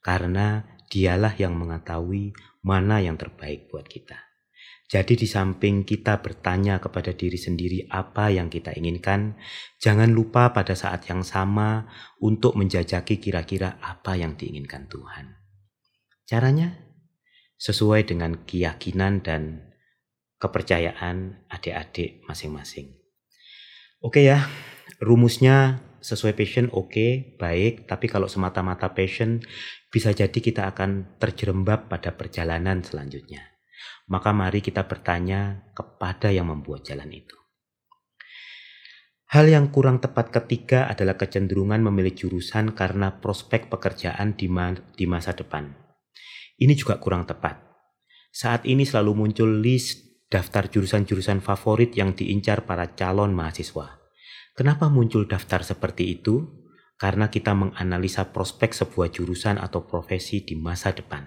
karena 0.00 0.64
Dialah 0.92 1.32
yang 1.40 1.56
mengetahui 1.56 2.36
mana 2.60 3.00
yang 3.00 3.16
terbaik 3.16 3.72
buat 3.72 3.88
kita. 3.88 4.32
Jadi 4.92 5.16
di 5.16 5.24
samping 5.24 5.88
kita 5.88 6.20
bertanya 6.20 6.76
kepada 6.76 7.16
diri 7.16 7.40
sendiri 7.40 7.88
apa 7.88 8.28
yang 8.28 8.52
kita 8.52 8.76
inginkan, 8.76 9.40
jangan 9.80 10.12
lupa 10.12 10.52
pada 10.52 10.76
saat 10.76 11.08
yang 11.08 11.24
sama 11.24 11.88
untuk 12.20 12.60
menjajaki 12.60 13.16
kira-kira 13.16 13.80
apa 13.80 14.20
yang 14.20 14.36
diinginkan 14.36 14.92
Tuhan. 14.92 15.32
Caranya 16.28 16.76
sesuai 17.56 18.04
dengan 18.04 18.44
keyakinan 18.44 19.24
dan 19.24 19.72
kepercayaan 20.36 21.48
adik-adik 21.48 22.20
masing-masing. 22.28 22.92
Oke 24.04 24.28
ya, 24.28 24.44
rumusnya 25.00 25.80
sesuai 26.02 26.34
passion 26.34 26.66
oke, 26.74 27.38
baik, 27.38 27.86
tapi 27.86 28.10
kalau 28.10 28.26
semata-mata 28.26 28.90
passion 28.90 29.38
bisa 29.88 30.10
jadi 30.10 30.34
kita 30.34 30.66
akan 30.74 31.16
terjerembab 31.22 31.86
pada 31.86 32.12
perjalanan 32.18 32.82
selanjutnya 32.82 33.52
maka 34.10 34.34
mari 34.34 34.60
kita 34.60 34.84
bertanya 34.84 35.72
kepada 35.76 36.32
yang 36.32 36.50
membuat 36.50 36.82
jalan 36.84 37.10
itu. 37.12 37.36
Hal 39.32 39.48
yang 39.48 39.72
kurang 39.72 39.96
tepat 40.04 40.28
ketiga 40.28 40.92
adalah 40.92 41.16
kecenderungan 41.16 41.80
memilih 41.80 42.12
jurusan 42.12 42.76
karena 42.76 43.16
prospek 43.16 43.72
pekerjaan 43.72 44.36
di, 44.36 44.44
ma 44.52 44.76
di 44.76 45.08
masa 45.08 45.32
depan. 45.32 45.72
Ini 46.60 46.76
juga 46.76 47.00
kurang 47.00 47.24
tepat. 47.24 47.56
Saat 48.28 48.68
ini 48.68 48.84
selalu 48.84 49.16
muncul 49.16 49.48
list 49.48 50.28
daftar 50.28 50.68
jurusan-jurusan 50.68 51.40
favorit 51.40 51.96
yang 51.96 52.12
diincar 52.12 52.68
para 52.68 52.92
calon 52.92 53.32
mahasiswa. 53.32 54.01
Kenapa 54.52 54.92
muncul 54.92 55.24
daftar 55.24 55.64
seperti 55.64 56.12
itu? 56.20 56.44
Karena 57.00 57.32
kita 57.32 57.56
menganalisa 57.56 58.30
prospek 58.36 58.76
sebuah 58.76 59.08
jurusan 59.08 59.56
atau 59.56 59.88
profesi 59.88 60.44
di 60.44 60.54
masa 60.54 60.92
depan. 60.92 61.24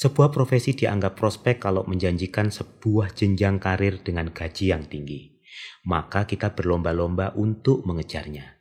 Sebuah 0.00 0.32
profesi 0.32 0.72
dianggap 0.72 1.20
prospek 1.20 1.60
kalau 1.60 1.84
menjanjikan 1.84 2.48
sebuah 2.48 3.12
jenjang 3.12 3.60
karir 3.60 4.00
dengan 4.00 4.32
gaji 4.32 4.72
yang 4.72 4.88
tinggi. 4.88 5.36
Maka 5.84 6.24
kita 6.24 6.56
berlomba-lomba 6.56 7.36
untuk 7.36 7.84
mengejarnya. 7.84 8.56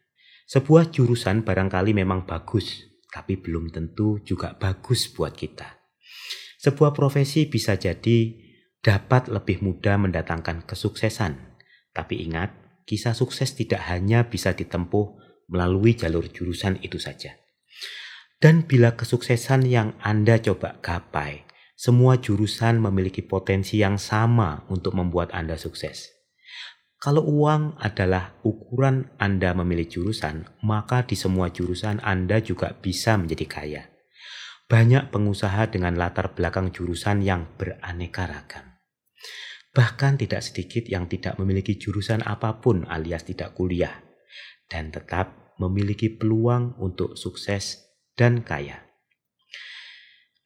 Sebuah 0.51 0.91
jurusan 0.91 1.47
barangkali 1.47 1.95
memang 1.95 2.27
bagus, 2.27 2.83
tapi 3.07 3.39
belum 3.39 3.71
tentu 3.71 4.19
juga 4.19 4.59
bagus 4.59 5.07
buat 5.15 5.31
kita. 5.31 5.79
Sebuah 6.59 6.91
profesi 6.91 7.47
bisa 7.47 7.79
jadi 7.79 8.35
dapat 8.83 9.31
lebih 9.31 9.63
mudah 9.63 9.95
mendatangkan 9.95 10.67
kesuksesan. 10.67 11.55
Tapi 11.95 12.27
ingat, 12.27 12.51
kisah 12.89 13.13
sukses 13.13 13.53
tidak 13.53 13.85
hanya 13.85 14.25
bisa 14.25 14.57
ditempuh 14.57 15.13
melalui 15.45 15.93
jalur 15.93 16.25
jurusan 16.25 16.81
itu 16.81 16.97
saja. 16.97 17.37
Dan 18.41 18.65
bila 18.65 18.97
kesuksesan 18.97 19.69
yang 19.69 19.93
Anda 20.01 20.41
coba 20.41 20.81
gapai, 20.81 21.45
semua 21.77 22.17
jurusan 22.17 22.81
memiliki 22.81 23.21
potensi 23.21 23.77
yang 23.77 24.01
sama 24.01 24.65
untuk 24.73 24.97
membuat 24.97 25.29
Anda 25.37 25.53
sukses. 25.53 26.09
Kalau 26.99 27.23
uang 27.23 27.79
adalah 27.79 28.35
ukuran 28.43 29.07
Anda 29.21 29.55
memilih 29.55 29.87
jurusan, 29.87 30.49
maka 30.65 31.05
di 31.05 31.15
semua 31.15 31.53
jurusan 31.53 32.01
Anda 32.03 32.41
juga 32.41 32.75
bisa 32.75 33.15
menjadi 33.15 33.45
kaya. 33.47 33.83
Banyak 34.67 35.13
pengusaha 35.13 35.71
dengan 35.71 35.95
latar 35.95 36.35
belakang 36.35 36.75
jurusan 36.75 37.23
yang 37.23 37.47
beraneka 37.55 38.27
ragam. 38.27 38.68
Bahkan 39.69 40.17
tidak 40.17 40.41
sedikit 40.41 40.89
yang 40.89 41.05
tidak 41.05 41.37
memiliki 41.37 41.77
jurusan 41.77 42.25
apa 42.25 42.57
pun 42.57 42.89
alias 42.89 43.21
tidak 43.25 43.53
kuliah 43.53 44.01
dan 44.69 44.89
tetap 44.89 45.53
memiliki 45.61 46.09
peluang 46.09 46.73
untuk 46.81 47.13
sukses 47.13 47.89
dan 48.17 48.41
kaya. 48.41 48.89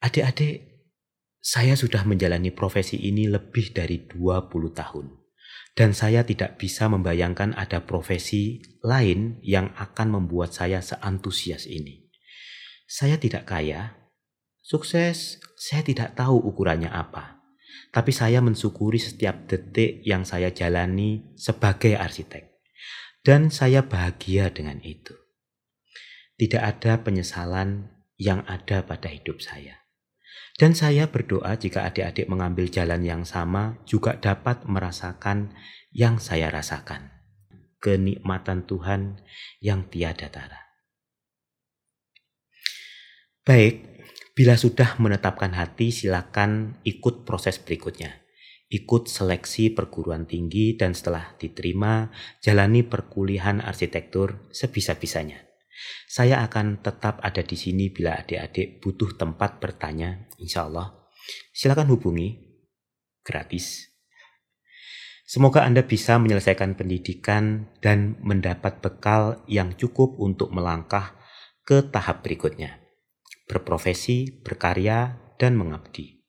Adik-adik, 0.04 0.74
saya 1.44 1.76
sudah 1.76 2.04
menjalani 2.04 2.52
profesi 2.52 3.00
ini 3.00 3.28
lebih 3.28 3.72
dari 3.72 4.04
20 4.04 4.48
tahun. 4.72 5.06
Dan 5.74 5.90
saya 5.90 6.22
tidak 6.22 6.56
bisa 6.56 6.86
membayangkan 6.86 7.52
ada 7.58 7.82
profesi 7.82 8.62
lain 8.80 9.42
yang 9.42 9.74
akan 9.74 10.20
membuat 10.20 10.54
saya 10.54 10.78
seantusias 10.78 11.66
ini. 11.66 12.08
Saya 12.86 13.18
tidak 13.18 13.50
kaya, 13.50 13.96
sukses 14.62 15.42
saya 15.58 15.82
tidak 15.82 16.14
tahu 16.14 16.38
ukurannya 16.38 16.88
apa. 16.88 17.43
Tapi 17.94 18.10
saya 18.10 18.42
mensyukuri 18.42 18.98
setiap 18.98 19.46
detik 19.46 20.02
yang 20.02 20.26
saya 20.26 20.50
jalani 20.50 21.34
sebagai 21.38 21.94
arsitek. 21.94 22.50
Dan 23.24 23.48
saya 23.48 23.86
bahagia 23.86 24.52
dengan 24.52 24.82
itu. 24.84 25.16
Tidak 26.36 26.60
ada 26.60 27.00
penyesalan 27.00 27.88
yang 28.20 28.44
ada 28.44 28.84
pada 28.84 29.08
hidup 29.08 29.40
saya. 29.40 29.84
Dan 30.54 30.74
saya 30.74 31.10
berdoa 31.10 31.58
jika 31.58 31.82
adik-adik 31.82 32.30
mengambil 32.30 32.70
jalan 32.70 33.02
yang 33.02 33.22
sama 33.26 33.82
juga 33.86 34.14
dapat 34.18 34.62
merasakan 34.66 35.50
yang 35.90 36.22
saya 36.22 36.46
rasakan. 36.50 37.10
Kenikmatan 37.82 38.66
Tuhan 38.66 39.18
yang 39.58 39.90
tiada 39.90 40.30
tara. 40.30 40.64
Baik, 43.44 43.93
Bila 44.34 44.58
sudah 44.58 44.98
menetapkan 44.98 45.54
hati, 45.54 45.94
silakan 45.94 46.82
ikut 46.82 47.22
proses 47.22 47.62
berikutnya. 47.62 48.18
Ikut 48.66 49.06
seleksi 49.06 49.70
perguruan 49.70 50.26
tinggi 50.26 50.74
dan 50.74 50.90
setelah 50.90 51.38
diterima, 51.38 52.10
jalani 52.42 52.82
perkuliahan 52.82 53.62
arsitektur 53.62 54.50
sebisa-bisanya. 54.50 55.38
Saya 56.10 56.42
akan 56.42 56.82
tetap 56.82 57.22
ada 57.22 57.46
di 57.46 57.54
sini 57.54 57.94
bila 57.94 58.18
adik-adik 58.18 58.82
butuh 58.82 59.14
tempat 59.14 59.62
bertanya, 59.62 60.26
insya 60.42 60.66
Allah. 60.66 61.06
Silakan 61.54 61.94
hubungi, 61.94 62.34
gratis. 63.22 63.86
Semoga 65.30 65.62
Anda 65.62 65.86
bisa 65.86 66.18
menyelesaikan 66.18 66.74
pendidikan 66.74 67.70
dan 67.78 68.18
mendapat 68.18 68.82
bekal 68.82 69.46
yang 69.46 69.78
cukup 69.78 70.18
untuk 70.18 70.50
melangkah 70.50 71.14
ke 71.62 71.86
tahap 71.86 72.26
berikutnya 72.26 72.83
berprofesi, 73.44 74.40
berkarya, 74.44 75.20
dan 75.36 75.56
mengabdi. 75.58 76.24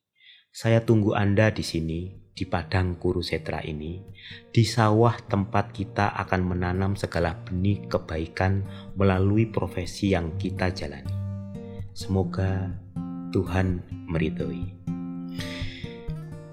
Saya 0.55 0.83
tunggu 0.83 1.15
Anda 1.15 1.51
di 1.51 1.63
sini, 1.63 2.15
di 2.35 2.43
padang 2.47 2.99
Kurusetra 2.99 3.63
ini, 3.63 4.03
di 4.51 4.63
sawah 4.67 5.15
tempat 5.19 5.71
kita 5.71 6.15
akan 6.15 6.41
menanam 6.43 6.95
segala 6.99 7.35
benih 7.47 7.87
kebaikan 7.87 8.63
melalui 8.99 9.47
profesi 9.47 10.11
yang 10.11 10.35
kita 10.35 10.71
jalani. 10.71 11.11
Semoga 11.95 12.75
Tuhan 13.31 13.83
meridhoi. 14.11 14.75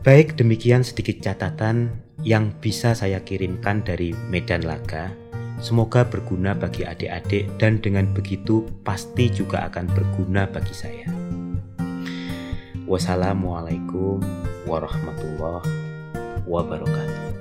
Baik, 0.03 0.35
demikian 0.35 0.83
sedikit 0.83 1.22
catatan 1.22 1.94
yang 2.27 2.55
bisa 2.59 2.94
saya 2.94 3.22
kirimkan 3.22 3.87
dari 3.87 4.11
Medan 4.31 4.66
Laga 4.66 5.21
Semoga 5.62 6.03
berguna 6.03 6.59
bagi 6.59 6.83
adik-adik 6.83 7.46
dan 7.62 7.79
dengan 7.79 8.11
begitu 8.11 8.66
pasti 8.83 9.31
juga 9.31 9.70
akan 9.70 9.87
berguna 9.94 10.51
bagi 10.51 10.75
saya. 10.75 11.07
Wassalamualaikum 12.83 14.18
warahmatullahi 14.66 15.70
wabarakatuh. 16.51 17.31